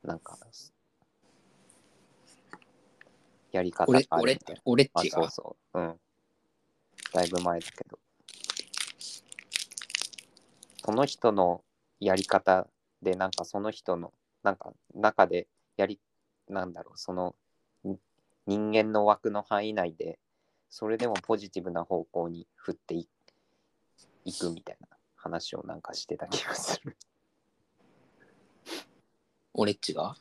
[0.03, 0.37] なんか
[3.51, 5.21] やり方が俺俺俺っちが？
[5.21, 5.79] そうそう。
[5.79, 5.99] うん。
[7.13, 7.99] だいぶ前だけど。
[10.85, 11.63] その人の
[11.99, 12.67] やり方
[13.01, 14.11] でなんかその人の
[14.43, 15.47] なんか中で
[15.77, 15.99] やり
[16.49, 17.35] なんだろうその
[17.87, 17.95] ん
[18.47, 20.19] 人間の枠の範囲内で
[20.69, 23.07] それでもポジティブな方向に振ってい
[24.25, 26.97] いくみたいな話をなんかしてた気がする。
[29.53, 30.15] 俺っちが？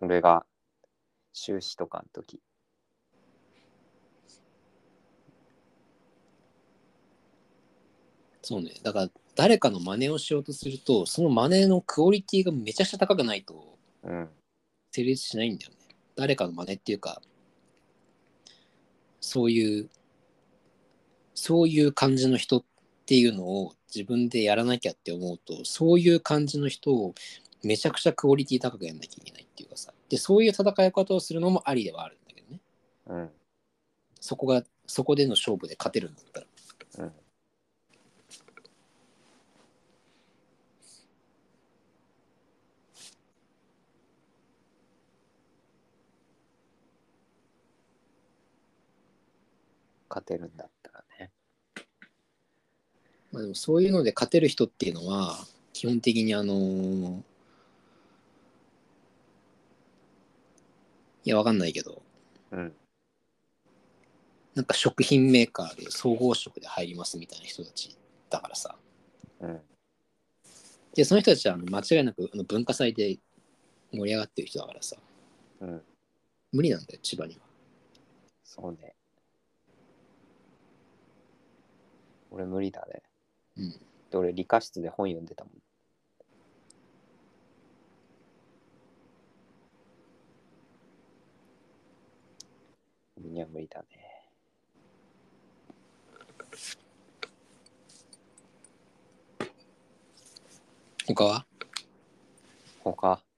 [0.00, 0.44] 俺が
[1.32, 2.40] 修士とかの時。
[8.42, 8.72] そうね。
[8.82, 14.28] だから誰かの真似をしようとするとその真似のクオリティがめちゃくちゃ高くないとうん。
[14.90, 15.78] 成立しないんだよね。
[16.16, 17.22] 誰かの真似っていうか
[19.20, 19.88] そういう
[21.34, 22.64] そういう感じの人っ
[23.06, 27.14] ていうのを自分でやらなきゃって思うとそういう感じの人を
[27.62, 29.92] めちゃくちゃクオリティ高くやんなきゃいけないっていうかさ。
[30.08, 32.60] でそういう戦い方をするのもありではあるんだけどね。
[33.06, 33.30] うん。
[34.20, 36.46] そこがそこでの勝負で勝てるんだったら。
[36.98, 37.12] うん。
[50.08, 50.68] 勝てるんだ
[53.32, 55.36] まあでもそういうので勝てる人っていうのは
[55.72, 57.22] 基本的にあのー
[61.24, 62.02] いやわかんないけど。
[62.50, 62.72] うん。
[64.54, 67.96] なんか食品メーカーで総合職で入りますみたいな人たち
[68.28, 68.76] だからさ。
[69.40, 69.60] うん。
[70.94, 73.18] でその人たちはあの間違いなく文化祭で
[73.92, 74.96] 盛り上がってる人だからさ。
[75.60, 75.82] うん。
[76.52, 77.40] 無理なんだよ千葉には。
[78.42, 78.94] そうね。
[82.30, 83.02] 俺無理だね。
[83.56, 83.70] うん。
[83.70, 85.52] で俺理科室で本読んでたもん。
[93.18, 93.86] 俺には無理だね。
[101.14, 101.46] 他は？
[102.84, 103.31] 他？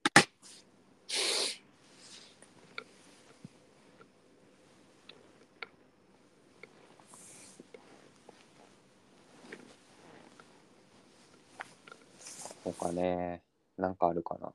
[12.72, 13.42] 他ね、
[13.76, 14.52] なんかあるかな。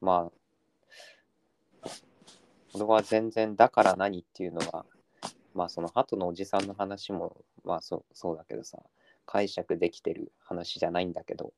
[0.00, 0.30] ま
[1.82, 1.88] あ、
[2.74, 4.86] 俺は全然だから何っていうのは、
[5.54, 8.78] まあその鳩のおじさんの話も、まあそうそうだけどさ、
[9.26, 11.52] 解釈できてる話じゃないんだけど、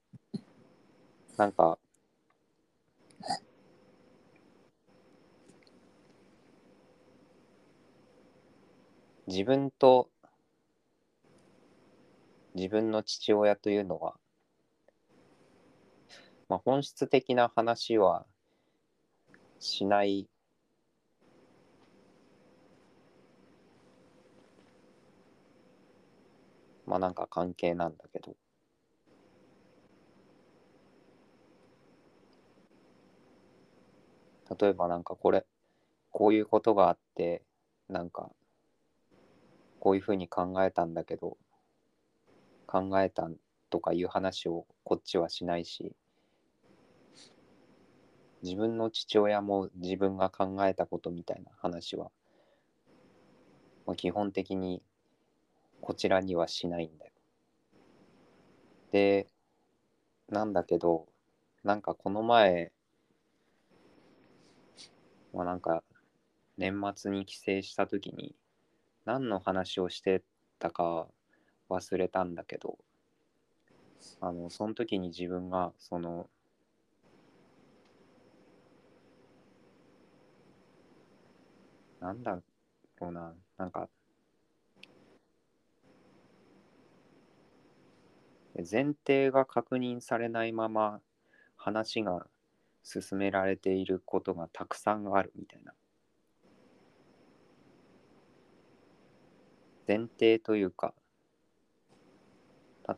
[1.37, 1.79] なんか、
[9.27, 10.11] 自分と
[12.55, 14.20] 自分の父親というのは、
[16.51, 18.27] まあ、本質的な話は
[19.61, 20.29] しない。
[26.87, 28.35] まあなんか関係なんだけど。
[34.59, 35.47] 例えばなんかこれ
[36.11, 37.45] こういうことがあって
[37.89, 38.29] なんか
[39.79, 41.39] こういうふうに考えたんだけど
[42.67, 43.31] 考えた
[43.71, 45.95] とかいう話をこっちはしないし。
[48.43, 52.11] 自分の父親も自分が考えたことみたいな話は、
[53.87, 54.83] まあ、基本的に
[55.81, 57.13] こちらにはしないんだよ。
[58.93, 59.27] で
[60.29, 61.07] なんだけど
[61.65, 62.73] なんかこの前
[65.33, 65.83] まあなんか
[66.57, 68.35] 年末に帰省した時に
[69.05, 70.23] 何の話をして
[70.59, 71.07] たか
[71.69, 72.79] 忘れたんだけど
[74.21, 76.29] あのその時に自分がその
[82.01, 82.41] なんだ
[82.99, 83.35] ろうな。
[83.59, 83.89] なんか。
[88.57, 91.01] 前提が確認されないまま
[91.57, 92.27] 話が
[92.83, 95.73] 進められていることがたくさんあるみたいな。
[99.87, 100.95] 前提というか。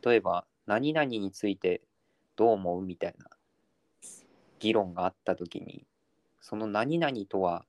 [0.03, 1.81] 例えば何々について
[2.35, 3.29] どう思うみたいな。
[4.59, 5.85] 議論があった時に
[6.39, 7.65] その何々とは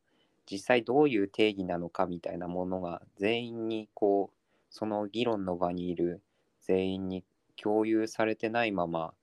[0.51, 4.37] 実際どういう定義なのかみたいなものが全員にこう
[4.71, 6.23] その議論の場にいる
[6.61, 7.25] 全員に
[7.57, 9.15] 共有されてないまま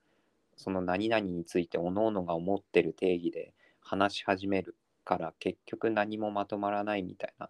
[0.56, 7.50] その何々について各々が思ってる定義で話し始めるから結局何もまとまらないみたいな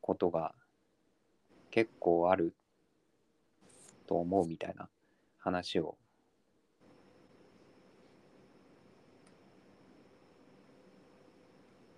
[0.00, 0.54] ことが
[1.70, 2.54] 結構ある
[4.06, 4.88] と思うみたいな
[5.38, 5.96] 話を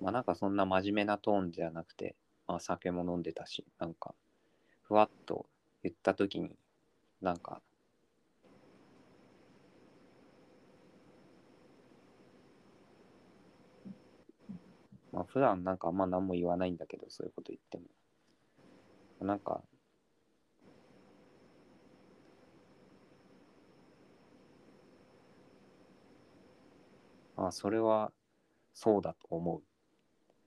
[0.02, 2.16] まあなんかそんな真面目なトーンじゃなくて、
[2.48, 4.14] まあ酒も飲んでたし、なんか
[4.82, 5.46] ふわっと
[5.84, 6.50] 言った時に
[7.20, 7.60] なんか
[15.12, 17.84] まあ普段なんかあんま何も言わないんだけど、そういうこと言っても。
[19.24, 19.62] なんか、
[27.36, 28.10] あそれは
[28.74, 29.71] そうだと思う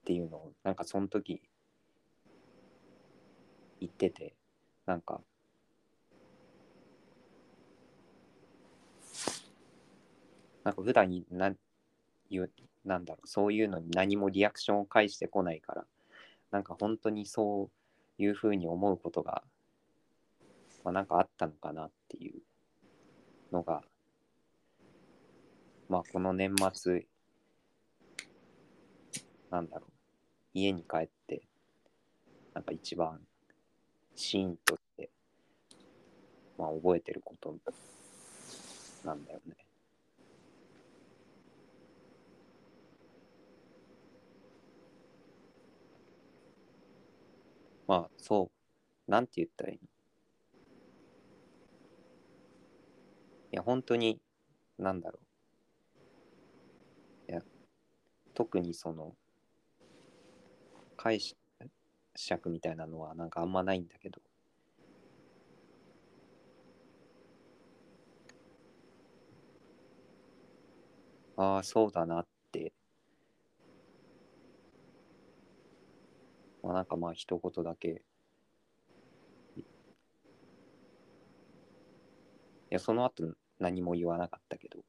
[0.05, 1.41] っていうのを、なんかその時
[3.79, 4.35] 言ってて、
[4.85, 5.19] なんか、
[10.63, 11.55] なんか普段にな
[12.85, 15.85] なんだろうそういうのに何もリアクションを返してこないから
[16.51, 17.69] なんか本当にそ
[18.19, 19.43] ういうふうに思うことが、
[20.83, 22.41] まあ、なんかあったのかなっていう
[23.51, 23.81] のが
[25.89, 27.05] まあこの年末
[29.51, 29.94] なんだろう
[30.55, 31.41] 家に帰って
[32.53, 33.19] なんか一番
[34.15, 35.09] シーンとして
[36.57, 37.53] まあ覚えてること
[39.03, 39.55] なんだよね。
[47.85, 48.49] まあそ
[49.07, 49.81] うなんて言ったらいいの？
[53.51, 54.21] いや本当に
[54.79, 55.19] なんだろ
[57.27, 57.41] ういや
[58.33, 59.13] 特にその
[61.05, 61.21] 解
[62.15, 64.19] 釈みたいなのはなんかあんまないんだけど。
[71.37, 72.73] ああそうだなって。
[76.63, 78.01] まあなんかまあ一言だけ。
[79.57, 79.61] い
[82.71, 84.79] や、その後何も言わなかったけど、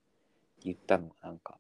[0.64, 1.58] 言ったのがなんか、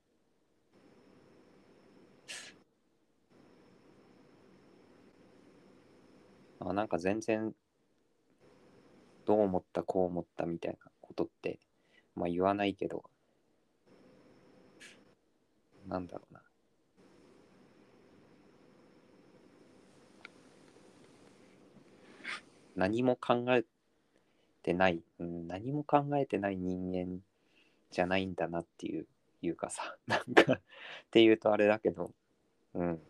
[6.60, 7.52] あなんか全然
[9.24, 11.58] どう思ったこう思ったみたいなことって
[12.14, 13.02] まあ言わないけど
[15.88, 16.42] なんだろうな。
[22.74, 23.64] 何も考え
[24.62, 27.20] てない、うん、何も考えてない人間
[27.90, 29.06] じゃないんだなっていう
[29.40, 30.60] いうかさなんか っ
[31.10, 32.12] ていうとあれだけど
[32.74, 33.00] うん。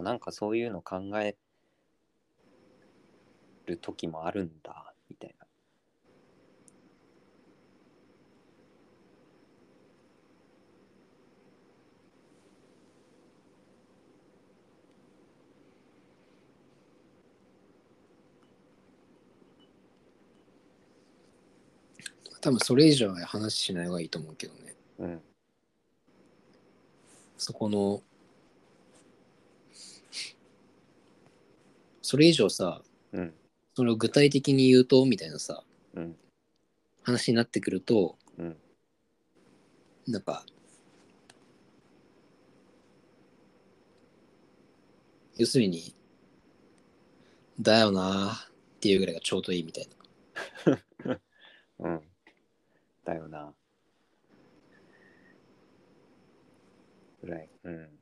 [0.00, 1.36] あなんかそういうの考え
[3.66, 5.46] る時もあるんだみたいな
[22.40, 24.74] 多分それ以上は話しない方がいいと思うけどね。
[24.98, 25.20] うん
[27.38, 28.02] そこの、
[32.08, 32.80] それ以上さ、
[33.12, 33.34] うん。
[33.74, 35.62] それを具体的に言うと、みたいなさ、
[35.92, 36.16] うん。
[37.02, 38.56] 話になってくると、うん。
[40.06, 40.42] なんか、
[45.36, 45.94] 要するに、
[47.60, 49.88] だよなーっていうぐらいがちょうどいいみたい
[51.04, 51.20] な。
[51.80, 52.00] うん。
[53.04, 53.52] だよな。
[57.20, 57.50] ぐらい。
[57.64, 57.97] うん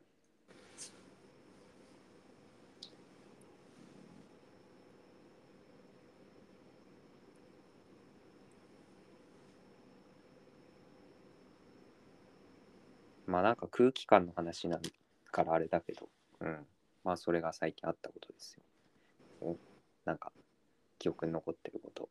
[13.26, 14.82] まあなんか空気感の話なん
[15.32, 16.08] からあれだけど、
[16.40, 16.66] うん。
[17.04, 18.62] まあそれが最近あったことですよ。
[19.42, 19.58] うん
[20.04, 20.32] なんか
[20.98, 22.08] 記憶に残ってること。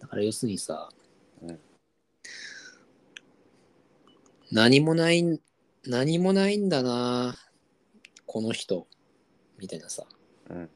[0.00, 0.88] だから要するにさ、
[1.42, 1.58] うん
[4.54, 5.40] 何もない、
[5.84, 7.34] 何もないんだな、
[8.24, 8.86] この人、
[9.58, 10.04] みたいなさ。
[10.48, 10.70] うん。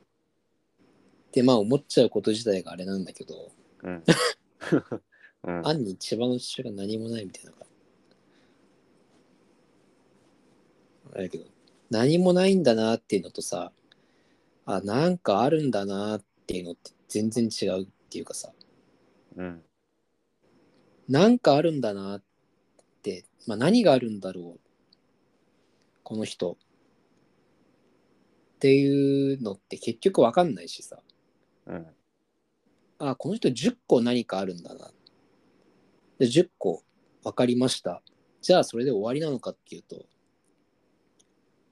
[1.29, 3.53] ってまあ思っちゃうこと自体があれなんだけど、
[3.83, 4.05] うん。
[5.45, 5.67] うん。
[5.67, 7.67] 案に千葉の父親が何もないみたいなのが。
[11.13, 11.45] あれだけど、
[11.91, 13.73] 何もないんだなっていうのとさ、
[14.65, 18.53] あ、なんかあるんだなっていうのって全然違うっていうかさ、
[19.37, 19.63] うん。
[21.09, 22.23] なんかあるんだなっ
[23.03, 24.61] て、まあ何があるんだろう、
[26.03, 26.57] この人。
[28.57, 30.99] っていうのって結局わかんないしさ、
[31.69, 31.87] うん。
[32.99, 34.91] あ、この人10個何かあるんだな。
[36.19, 36.83] で、10個
[37.23, 38.03] 分かりました。
[38.41, 40.07] じゃあそれで終わりなのかっていうと、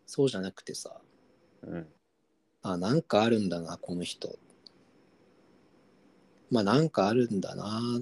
[0.06, 1.00] そうじゃなくてさ、
[1.62, 1.86] うん。
[2.62, 4.38] あ、なんかあるんだな、この人。
[6.50, 8.00] まあなんかあるんだな。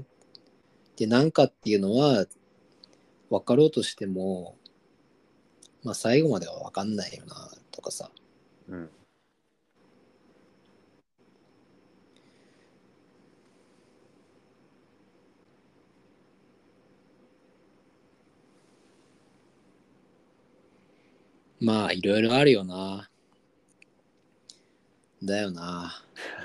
[0.97, 2.27] で、なんかっていうのは、
[3.31, 4.57] 分かろうとしても、
[5.83, 8.11] まあ最後までは分かんないよな、とかさ。
[8.69, 8.91] うん。
[21.65, 23.09] まあいろいろあるよな。
[25.23, 25.95] だよな。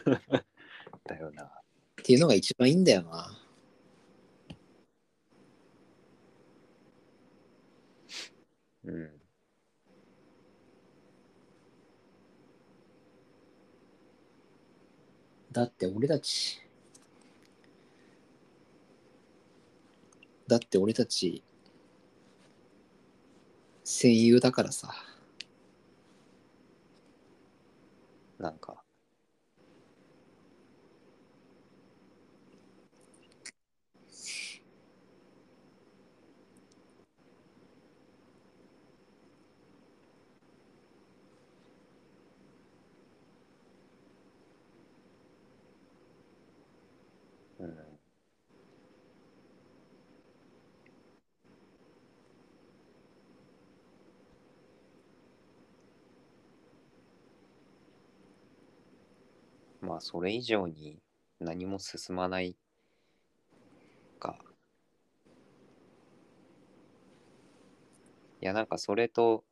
[1.06, 1.44] だよな。
[1.44, 1.50] っ
[2.02, 3.38] ていうのが一番いいんだよな。
[8.86, 9.12] うん。
[15.52, 16.62] だって俺たち、
[20.48, 21.44] だって俺たち、
[23.84, 25.09] 戦友だからさ。
[28.40, 28.79] なんか。
[60.00, 60.98] あそれ以上に
[61.42, 62.56] 何も進まない
[64.18, 64.38] か。
[68.42, 69.44] いやなんかそれと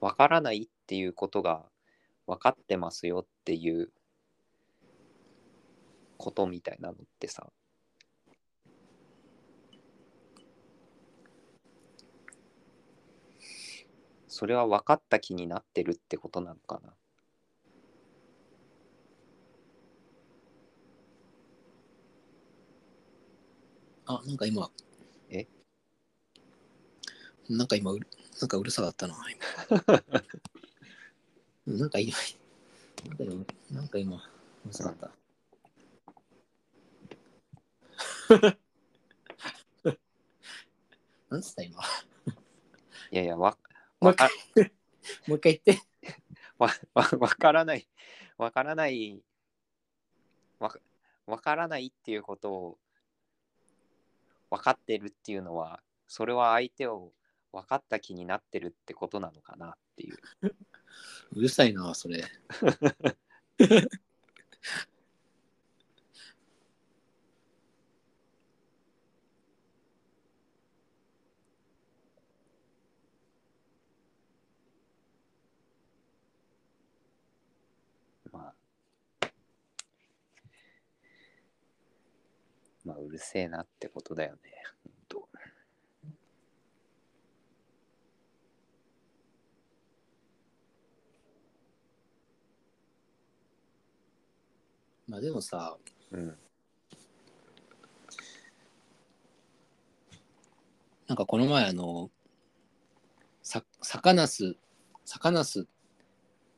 [0.00, 1.64] わからないっていうことが
[2.28, 3.90] 分かってますよっていう
[6.16, 7.48] ことみたいなのってさ
[14.36, 16.92] それは分かった気になってるってことなのかな？
[24.04, 24.70] あ、なんか今。
[25.30, 25.46] え？
[27.48, 28.06] なんか今うる、
[28.38, 29.14] なんかうるさかったな、
[29.64, 29.94] 今。
[31.66, 32.12] なんか今、
[33.08, 34.20] なんか今、なんか今、う
[34.68, 35.10] るさかった。
[41.30, 41.82] なんつった今？
[43.12, 43.56] いやいやわ
[44.06, 44.30] もう一回、
[45.26, 45.82] もう一回言って。
[46.58, 47.88] わわわからない
[48.38, 49.20] わからない
[50.58, 50.78] わか
[51.26, 52.78] わからないっていうことを
[54.48, 57.12] 分かってるっていうのはそれは相手を
[57.52, 60.16] 分かった気になってるってことなのかなっていう
[61.32, 62.24] うるさいな、それ。
[78.32, 78.66] まあ
[82.86, 84.38] まあうるせえなってことだよね
[84.84, 85.28] ほんと。
[95.08, 95.76] まあでもさ、
[96.12, 96.38] うん。
[101.08, 102.10] なんかこの前あの、
[103.42, 104.56] さ、坂ナス、
[105.04, 105.66] 坂ナス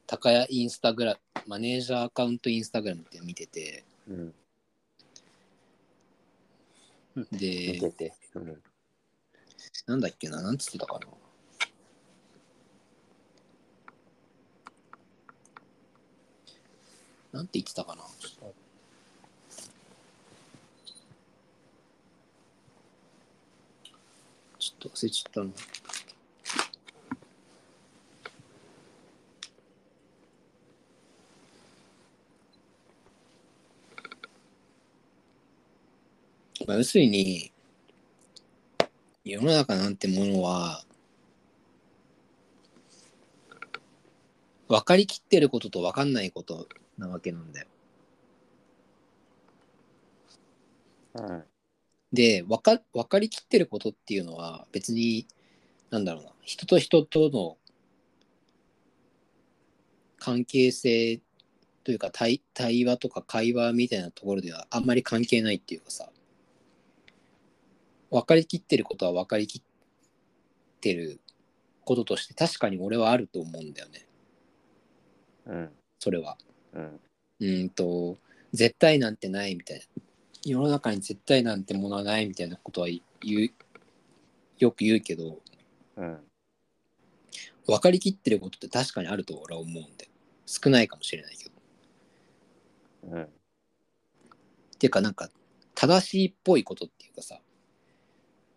[0.07, 4.35] 高谷インスタグラム、マネージャーアカウントインスタグラムって見てて、うん
[7.31, 8.63] 見でて、て、うん、
[9.87, 11.07] なんだっけな、なんつってたかな。
[17.33, 18.03] なんて言ってたかな。
[24.59, 25.51] ちょっと忘れちゃったな。
[36.69, 37.51] まあ、要するに、
[39.25, 40.85] 世の中なんてものは、
[44.69, 46.69] 分かりきってることと分かんないこと
[46.99, 47.67] なわけなんだよ。
[51.15, 51.45] うん
[52.13, 55.27] で、分か分かりきってることっていうのは別に、
[55.89, 57.57] なんだろうな、人と人との
[60.19, 61.21] 関係性
[61.83, 66.11] というか対対話とか会話みたいなところではあんまり関係ないっていうかさ、
[68.11, 69.63] 分かりきってることは分かりきっ
[70.81, 71.21] てる
[71.85, 74.07] こととして確かに俺はあると思うんだよね、
[75.47, 76.37] うんそれは。
[76.73, 77.01] うん
[77.41, 78.19] うーんと、
[78.53, 79.85] 絶対なんてないみたいな。
[80.45, 83.01] 世の中に絶対なんてものはないみたいなことは言
[83.47, 83.51] う、
[84.59, 85.39] よく言うけど、
[85.97, 86.19] うん
[87.67, 90.09] 分かりきってることって確かにあると俺は思うんで。
[90.47, 91.51] 少ないかもしれないけど。
[93.17, 93.27] うんっ
[94.79, 95.29] ていうかなんか、
[95.75, 97.41] 正しいっぽいことっていうかさ、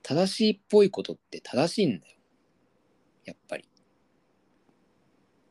[0.04, 2.18] 正しいっぽいことって正しいんだよ。
[3.26, 3.70] やっぱり。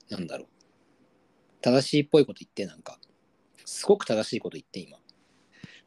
[0.08, 0.48] なんだろう。
[1.60, 2.98] 正しいっぽいこと言ってなんか、
[3.64, 4.98] すごく正しいこと言って今。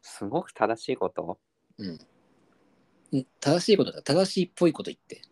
[0.00, 1.38] すごく正しいこと？
[1.78, 3.18] うん。
[3.18, 4.02] ん正しいことだ。
[4.02, 5.22] 正しいっぽいこと言って。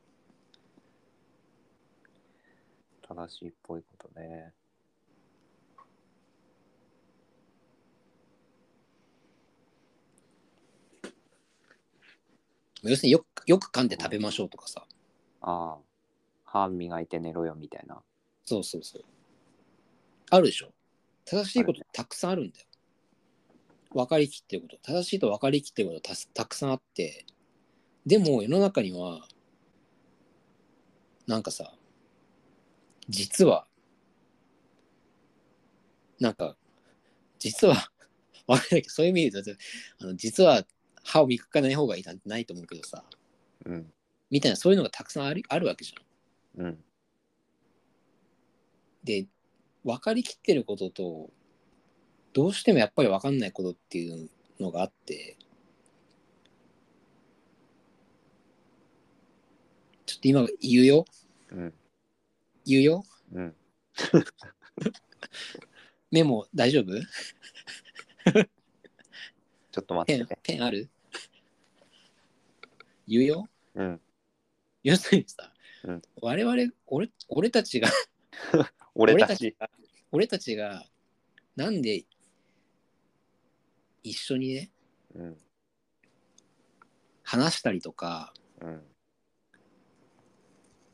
[3.03, 4.53] 正しいっぽいことね
[12.83, 14.85] 要するによくよく噛んで食べましょうとかさ。
[15.41, 15.79] ああ
[16.45, 18.03] 歯磨いて寝ろよみたいな
[18.45, 19.05] そうそうそう。
[20.31, 20.73] あるでしょ。
[21.25, 22.67] 正しいことたくさんあるんだよ。
[23.95, 24.79] 分かりきってること。
[24.83, 27.25] 正しいと分かりきってることたたくさんあって。
[28.05, 29.27] でも世の中には、
[31.27, 31.73] なんかさ、
[33.09, 33.67] 実は、
[36.19, 36.57] なんか、
[37.39, 37.77] 実は、
[38.49, 39.63] わかんないけど、そういう意味で言うと、
[40.01, 40.67] あの実は
[41.05, 43.05] 歯を磨かない方がいいなんてないと思うけどさ、
[43.67, 43.93] うん。
[44.31, 46.67] みたいなそういうのがたくさんあるあるわけじゃん。
[46.67, 46.79] うん。
[49.05, 49.27] で
[49.85, 51.31] 分かりきってることと
[52.33, 54.31] どうしてもやっぱり分かんないことっていう
[54.61, 55.37] のがあって
[60.07, 61.05] ちょっと今言うよ。
[61.51, 61.75] うん。
[62.65, 63.05] 言うよ。
[63.33, 63.55] うん。
[66.11, 66.93] メモ大丈夫？
[69.73, 70.89] ちょっと待ペンってペンある？
[73.09, 74.01] 言うようん
[74.85, 75.53] 要するにさ、
[75.85, 77.89] うん我々俺俺たちが
[78.95, 79.57] 俺たち。
[79.59, 79.69] が
[80.13, 80.85] 俺たちが
[81.57, 82.05] なんで
[84.03, 84.71] 一緒にね
[85.15, 85.39] うん。
[87.25, 88.83] 話したりとかうん。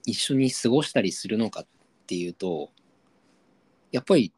[0.07, 1.67] 一緒に過ごしたりするのかっ
[2.07, 2.73] ていうと
[3.91, 4.33] やっぱり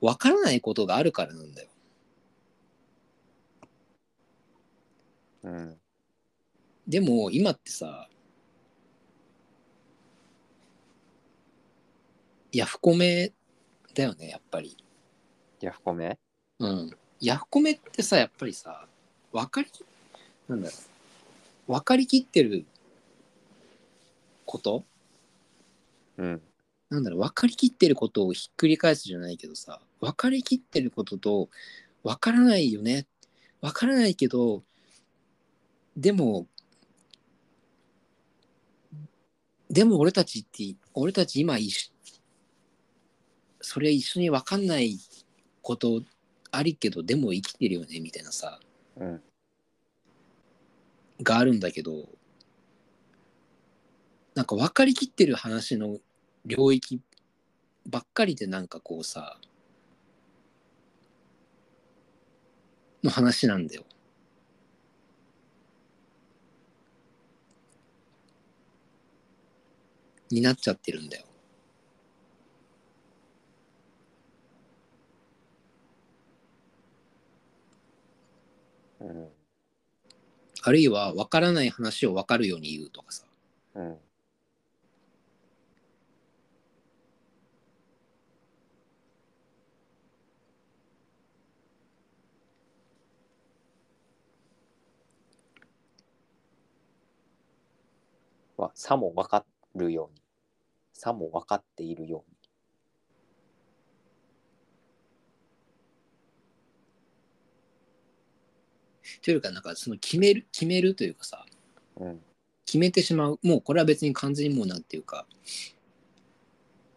[0.00, 1.67] 分からないことがあるからなんだよ。
[5.44, 5.76] うん。
[6.86, 8.08] でも今ってさ
[12.52, 13.32] ヤフコメ
[13.94, 14.76] だよねやっぱり。
[15.60, 16.18] ヤフコメ？
[16.58, 16.90] うん。
[17.20, 18.86] ヤフコメってさやっぱりさ
[19.32, 19.68] 分かり
[20.48, 20.74] なんだろ
[21.68, 22.64] う分かりきってる
[24.46, 24.84] こと？
[26.16, 26.42] うん。
[26.88, 31.50] なんだろう分かりきってることをひっくり返すじゃないけどさ分かりきってることと
[32.02, 33.06] 分からないよね
[33.60, 34.62] 分からないけど
[35.98, 36.46] でも
[39.68, 41.90] でも俺たちって俺たち今一緒
[43.60, 44.96] それ一緒に分かんない
[45.60, 46.00] こと
[46.52, 48.60] ありけどでも生きてるよねみたいなさ
[48.96, 49.20] うん。
[51.20, 52.08] があるんだけど
[54.36, 55.98] なんか分かりきってる話の
[56.46, 57.00] 領域
[57.88, 59.36] ばっかりでなんかこうさ
[63.02, 63.84] の話なんだよ。
[70.30, 71.24] になっちゃってるんだよ。
[79.00, 79.28] うん。
[80.62, 83.24] あるいは分からない話を分かるように言うとかさ。
[83.74, 83.98] うん。
[98.58, 99.44] は、さも分か
[99.74, 100.17] るように。
[100.98, 102.38] さも分かっているように。
[109.22, 111.46] というかなんかその決める決めるというかさ
[111.96, 112.20] うん。
[112.66, 115.26] 決めてしまうもうこれは別に完全にもうなんていうか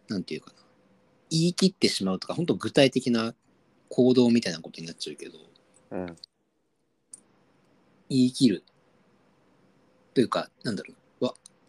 [0.08, 0.56] なんていうかな
[1.30, 3.34] 言い切ってしまうとか本当具体的な
[3.88, 5.38] 行動みたいなことになっちゃうけど
[5.92, 6.16] うん。
[8.10, 8.64] 言い切る
[10.12, 11.01] というかなんだろうわ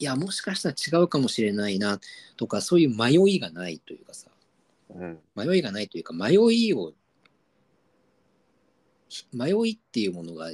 [0.03, 1.97] いやもしかしたら違うかもしれないな
[2.35, 4.27] とかそういう迷いがないというかさ
[4.89, 5.19] うん。
[5.33, 6.91] 迷いがないというか迷いを
[9.07, 10.51] ひ迷いっていうものが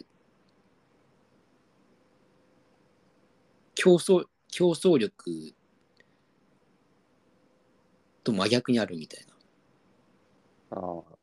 [3.73, 5.55] 競争競争力
[8.23, 9.25] と真逆にあるみたい
[10.71, 11.18] なああ。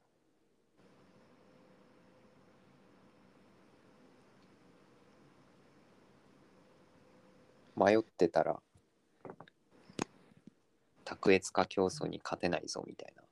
[7.77, 8.61] 迷ってたら
[11.05, 13.23] 卓越化競争に勝てないぞみたいな。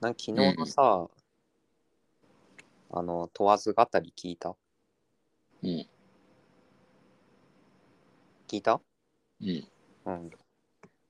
[0.00, 1.08] な昨日のさ、
[2.90, 4.56] あの問わず語り聞いた？
[5.62, 5.86] うん
[8.48, 8.80] 聞いた？
[9.40, 10.30] うんうん。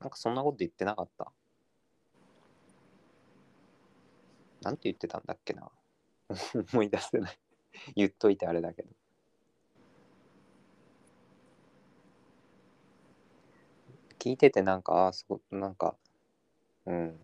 [0.01, 1.32] なんかそんなこと言ってなかった？
[4.62, 5.70] なんて言ってたんだっけな？
[6.73, 7.39] 思い出せない。
[7.97, 8.89] 言っといてあれだけど。
[14.24, 15.94] 聞いててなんか、あそう、なんか、
[16.86, 17.20] うん。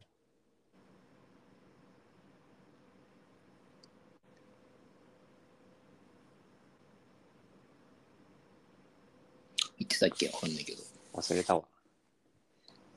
[9.78, 10.28] 言ってたっけ？
[10.28, 10.82] わかんないけど
[11.14, 11.62] 忘れたわ。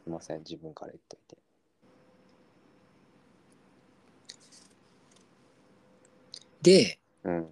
[0.03, 1.38] すいません、自分から言っといて。
[6.61, 7.47] でうん、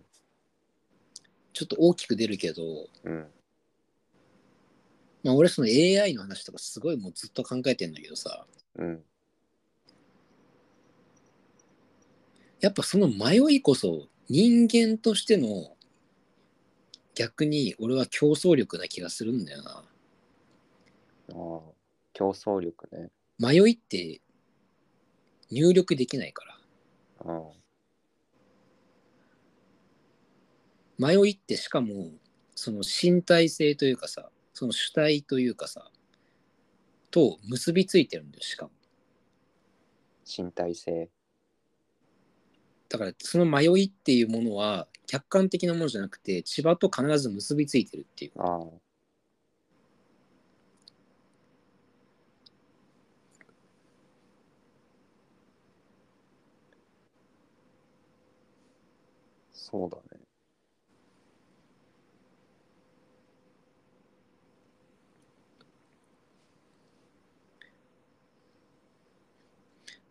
[1.53, 3.31] ちょっと大きく出るけど、うん、
[5.23, 8.45] まあ、俺その AI の話とかすごいもうずっと考えてんだけどさ
[8.77, 9.03] うん、
[12.61, 15.75] やっぱその迷いこそ人間としての
[17.15, 19.71] 逆に俺は競争力な気がするんだよな。
[19.71, 19.83] あ
[21.33, 21.59] あ、
[22.13, 23.09] 競争力ね。
[23.37, 24.21] 迷いって
[25.49, 26.45] 入力できないか
[27.25, 27.25] ら。
[27.25, 27.31] う
[31.03, 32.11] ん、迷いってしかも
[32.55, 35.91] その身体性というかさ、その主体というかさ、
[37.11, 38.71] と結びついてるんだよ、しかも。
[40.25, 41.09] 身体性。
[42.89, 48.31] だからその迷いっていうものは客観的なものじゃなくて千葉と必ず結びついてるっていう。
[48.37, 48.81] ああ。
[59.53, 60.10] そうだね。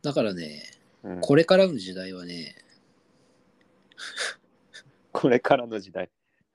[0.03, 0.63] だからね、
[1.03, 2.55] うん、これからの時代はね、
[5.13, 6.11] これからの時代。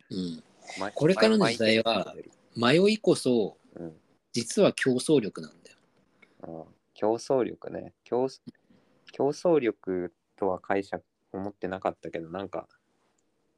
[0.10, 0.44] うん、
[0.80, 2.16] まこれからの時代は、
[2.56, 3.94] 迷いこそうん、
[4.32, 5.78] 実は競争力なんだよ。
[6.44, 8.28] あー競争力ね競。
[9.12, 11.04] 競争力とは解釈
[11.34, 12.68] 思ってなかったけど、なんか、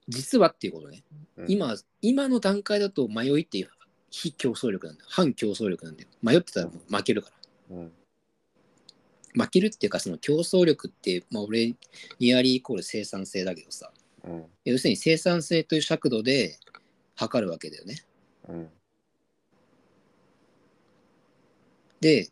[0.08, 1.04] 実はっていうことね。
[1.38, 3.70] うん今、今の段階だと迷いっていう
[4.10, 5.08] 非競争力なんだよ。
[5.10, 6.10] 反競争力なんだよ。
[6.22, 7.30] 迷ってたら負けるか
[7.70, 7.78] ら。
[7.78, 7.92] うん、
[9.38, 11.76] 負けるっていうか、その競争力って、まあ、俺、
[12.20, 13.92] ニアリーイコール生産性だけどさ、
[14.24, 16.58] うん、要するに生産性という尺度で
[17.16, 18.04] 測るわけだよね。
[18.50, 18.70] うん、
[22.02, 22.30] で、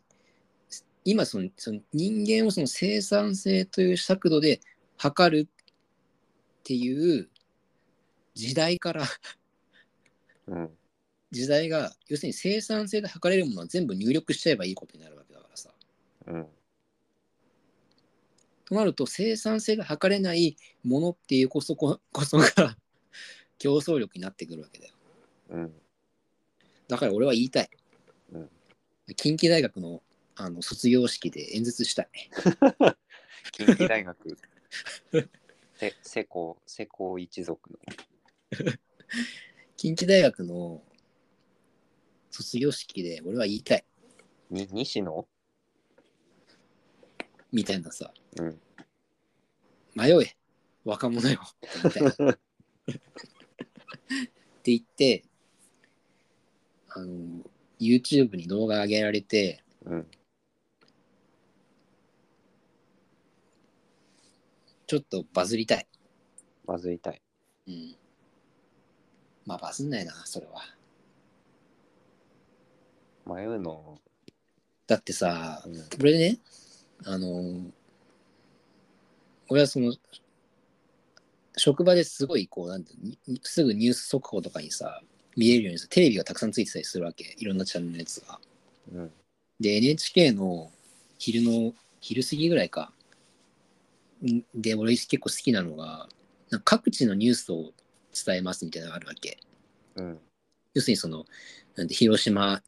[1.04, 4.60] 今その、その人間をその生産性という尺度で
[4.96, 7.28] 測るっていう
[8.34, 9.04] 時代から、
[10.48, 10.70] うん、
[11.30, 15.70] 時代が、要するに生産性で測れるものは全部入力しちゃえばいいことになるわけだからさ。
[16.26, 16.46] うん、
[18.66, 22.46] となると、生産性が測れないものっていうこそここそが
[23.58, 24.94] 競争力になってくるわけだよ。
[25.50, 25.74] うん、
[26.88, 27.70] だから俺は言いたい。
[28.32, 28.50] うん
[29.14, 30.02] 近畿大学の
[30.34, 32.08] あの卒業式で演説したい。
[33.52, 34.38] 近畿大学。
[35.78, 37.78] せ世耕世耕一族の。
[39.76, 40.82] 近畿大学の
[42.30, 43.84] 卒業式で俺は言いたい。
[44.50, 45.28] に西野
[47.56, 48.60] みたいなさ、うん。
[49.94, 50.36] 迷え、
[50.84, 51.40] 若者よ。
[51.40, 52.12] って言っ
[54.62, 55.24] て言って、
[56.90, 57.40] あの、
[57.80, 60.06] YouTube に動画上げられて、うん。
[64.86, 65.86] ちょっとバズりたい。
[66.66, 67.22] バズりたい。
[67.68, 67.96] うん。
[69.46, 70.62] まあ、バズんないな、それは。
[73.24, 73.98] 迷うの？
[74.86, 75.88] だってさ、うん。
[75.98, 76.38] 俺ね、
[77.04, 77.70] あの、
[79.48, 79.94] 俺はその、
[81.56, 85.00] 職場ですごいこう、なんていうのにすぐニュース速報とかにさ、
[85.36, 87.34] 見えるようにさ、テレビがたくさんついてたりするわけ。
[87.38, 88.40] いろんなチャンネルのやつが。
[88.92, 89.12] うん。
[89.60, 90.70] で、NHK の
[91.18, 92.92] 昼の、昼過ぎぐらいか。
[94.24, 96.08] んで、俺結構好きなのが、
[96.64, 97.72] 各地のニュースを
[98.12, 99.38] 伝えますみたいなのがあるわけ。
[99.96, 100.18] うん。
[100.74, 101.24] 要するにその、
[101.74, 102.62] なんて広島、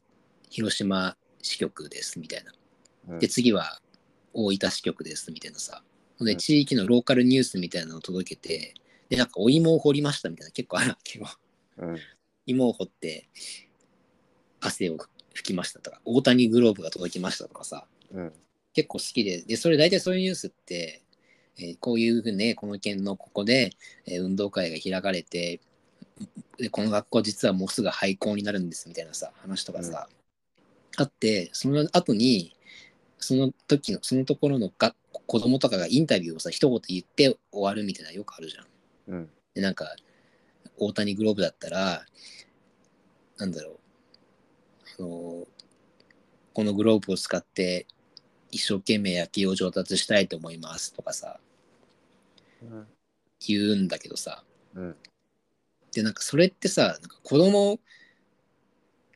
[0.49, 2.51] 広島支局ですみたいな。
[3.09, 3.81] うんで、次は
[4.33, 5.83] 大分支局ですみたいなさ。
[6.19, 8.73] で、うん地域のローカルニュースみたいなのを届けて、
[9.09, 11.27] で、なんかお芋を掘りましたみたいな結構あるわけよ。
[11.77, 11.97] うん。
[12.45, 13.29] 芋を掘って
[14.59, 14.97] 汗を
[15.35, 17.87] 拭きましたとか、大谷グローブが届きましたとかさ。
[18.11, 18.33] うん。
[18.73, 21.01] 結構好きで、で、それ大体そういうニュースって、
[21.57, 23.71] えーこういうふうにね、この県のここで、
[24.05, 25.59] えー運動会が開かれて、
[26.57, 30.09] で、この学校実はもうすぐ廃校になるんですみたいなさ、話とかさ、
[30.97, 32.55] あって、その後に、
[33.19, 34.95] その時の、そのところのが
[35.27, 38.65] 子供とかがインタビューをさ、一言言って終わるみたいなのよくあるじゃん。
[39.13, 39.29] うん。
[39.53, 39.95] で、なんか、
[40.77, 42.05] 大谷グローブだったら、
[43.37, 43.79] なんだろう、
[44.99, 45.47] あの、
[46.53, 47.85] このグローブを使って
[48.51, 51.39] 一生懸命野球を上達したいと思いますとかさ、
[52.61, 52.87] うん。
[53.45, 54.43] 言うんだけどさ、
[54.75, 54.95] うん。
[55.91, 57.79] で、なんかそれってさ、なんか子供、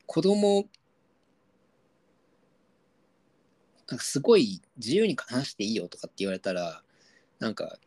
[0.06, 0.66] 子供、
[3.94, 6.82] なんかすごい自由に話していいよとかって言われたら、
[7.38, 7.78] なんか、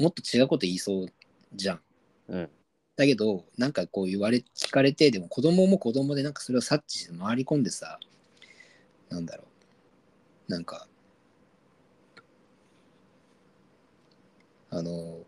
[0.00, 1.06] もっと違うこと言いそう
[1.54, 1.80] じゃん。
[2.28, 2.50] うん。
[2.96, 8.00] だけど、なんかこう言われ、聞かれて、でも子供も子供でなんかそれを察知して回り込んでさ、
[9.10, 9.44] なんだろ
[10.48, 10.50] う。
[10.50, 10.88] なんか、
[14.70, 15.20] あの、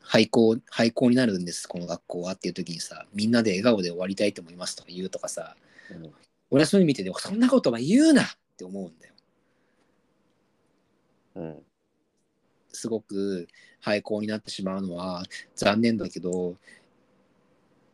[0.00, 5.56] 廃校、廃校になるんです、この学校はっていう時にさ、みんなで笑顔で終わりたいと思いますとか言うとかさ、
[5.90, 6.12] うん。
[6.50, 8.22] 俺はそういうの見てて、そんなことは言うな
[8.56, 9.14] って思うんだよ。
[11.36, 11.62] うん。
[12.72, 13.46] すごく
[13.80, 15.22] 廃校になってしまうのは
[15.54, 16.56] 残念だけど、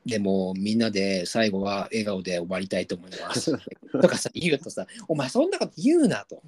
[0.07, 3.53] でもみんなで最後は笑顔で終わりたいと思います。
[4.01, 6.43] とかさ、言うとさ、お前そんなこと言うなと。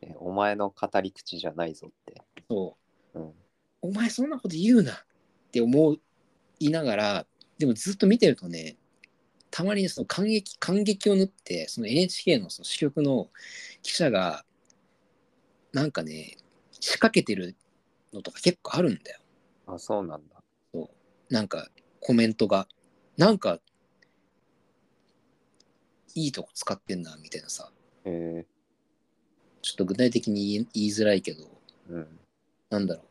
[0.00, 2.22] えお前の語り口じゃないぞって。
[2.48, 2.76] そ
[3.14, 3.18] う。
[3.18, 3.32] うん。
[3.82, 4.96] お前そんなこと言うなっ
[5.50, 5.96] て思
[6.60, 7.26] いながら、
[7.58, 8.76] でもずっと見てるとね、
[9.58, 13.28] たまにその感激、感激を縫って、その NHK のその支局の
[13.82, 14.44] 記者が、
[15.72, 16.36] なんかね、
[16.78, 17.56] 仕掛けてる
[18.12, 19.18] のとか結構あるんだよ。
[19.66, 20.36] あ、そうなんだ。
[21.28, 21.66] なんか
[21.98, 22.68] コメントが、
[23.16, 23.58] なんか、
[26.14, 27.72] いいとこ使ってんな、みたいなさ。
[28.04, 28.46] へえ。
[29.60, 31.50] ちょっと具体的に言い言いづらいけど、
[31.90, 32.06] うん。
[32.70, 33.02] なんだろ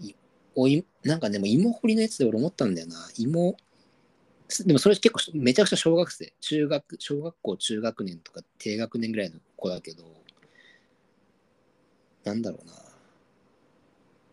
[0.00, 0.04] う。
[0.04, 0.14] い
[0.54, 3.08] おいなんかでも芋掘りのやつで俺思ったんだよな。
[3.16, 3.65] 芋、す
[4.64, 6.32] でもそれ結構めちゃくちゃ小学生。
[6.40, 10.04] 中学、小学校中学年とか低学年ぐらいの子だけど、
[12.24, 12.72] なんだろうな。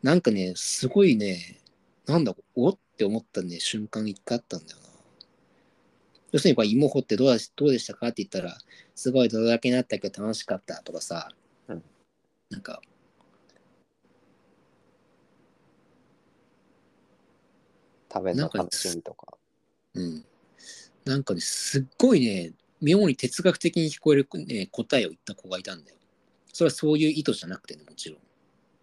[0.04, 1.60] なんかね、すごいね、
[2.06, 4.88] なんだ、おって思ったね、瞬間一回あったんだよな。
[6.32, 8.08] 要するに、これ芋掘ってどうどうでしたか？
[8.08, 8.58] って言ったら、
[8.96, 10.10] すごい泥だけになったけ？
[10.10, 10.82] ど楽しかった？
[10.84, 11.32] とかさ、
[11.68, 11.84] うん
[12.50, 12.82] なんか、
[18.12, 19.38] 食べるの楽しみとか。
[19.96, 20.26] うん。
[21.06, 25.98] なんかね、すっごいね、妙に哲学的に聞こえる、ね、答えを言った子がいたんだよ。
[26.52, 28.20] それはそういう意図じゃなくてね、もちろん。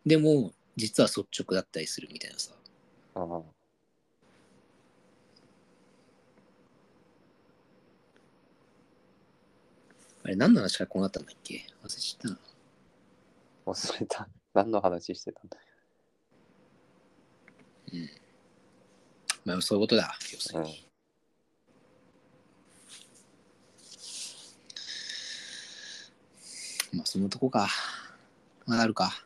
[0.07, 2.53] でも、実は率直だったりするみたいなさ。
[3.15, 3.43] ああ
[10.23, 11.65] あれ、何の話からこうなったんだっけ？
[11.83, 12.39] 忘れちゃったな。
[13.67, 14.29] 忘れた。
[14.53, 15.57] 何の話してたんだ？
[19.45, 20.90] まあ、そういうことだ、要するに。
[26.93, 27.69] まあ、そのとこか。
[28.67, 29.25] まだあるか。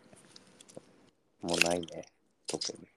[1.42, 2.06] もうないね。
[2.46, 2.93] 特に。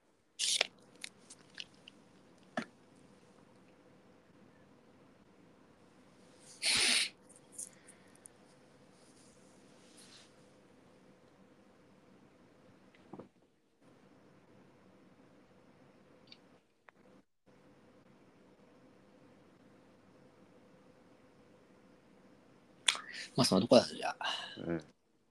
[23.38, 24.34] まあ、そのとこだ、じゃあ。
[24.66, 24.84] うん。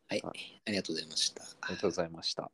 [0.07, 0.21] はい。
[0.23, 1.43] あありがとうございました。
[1.43, 2.49] ありがとうございました。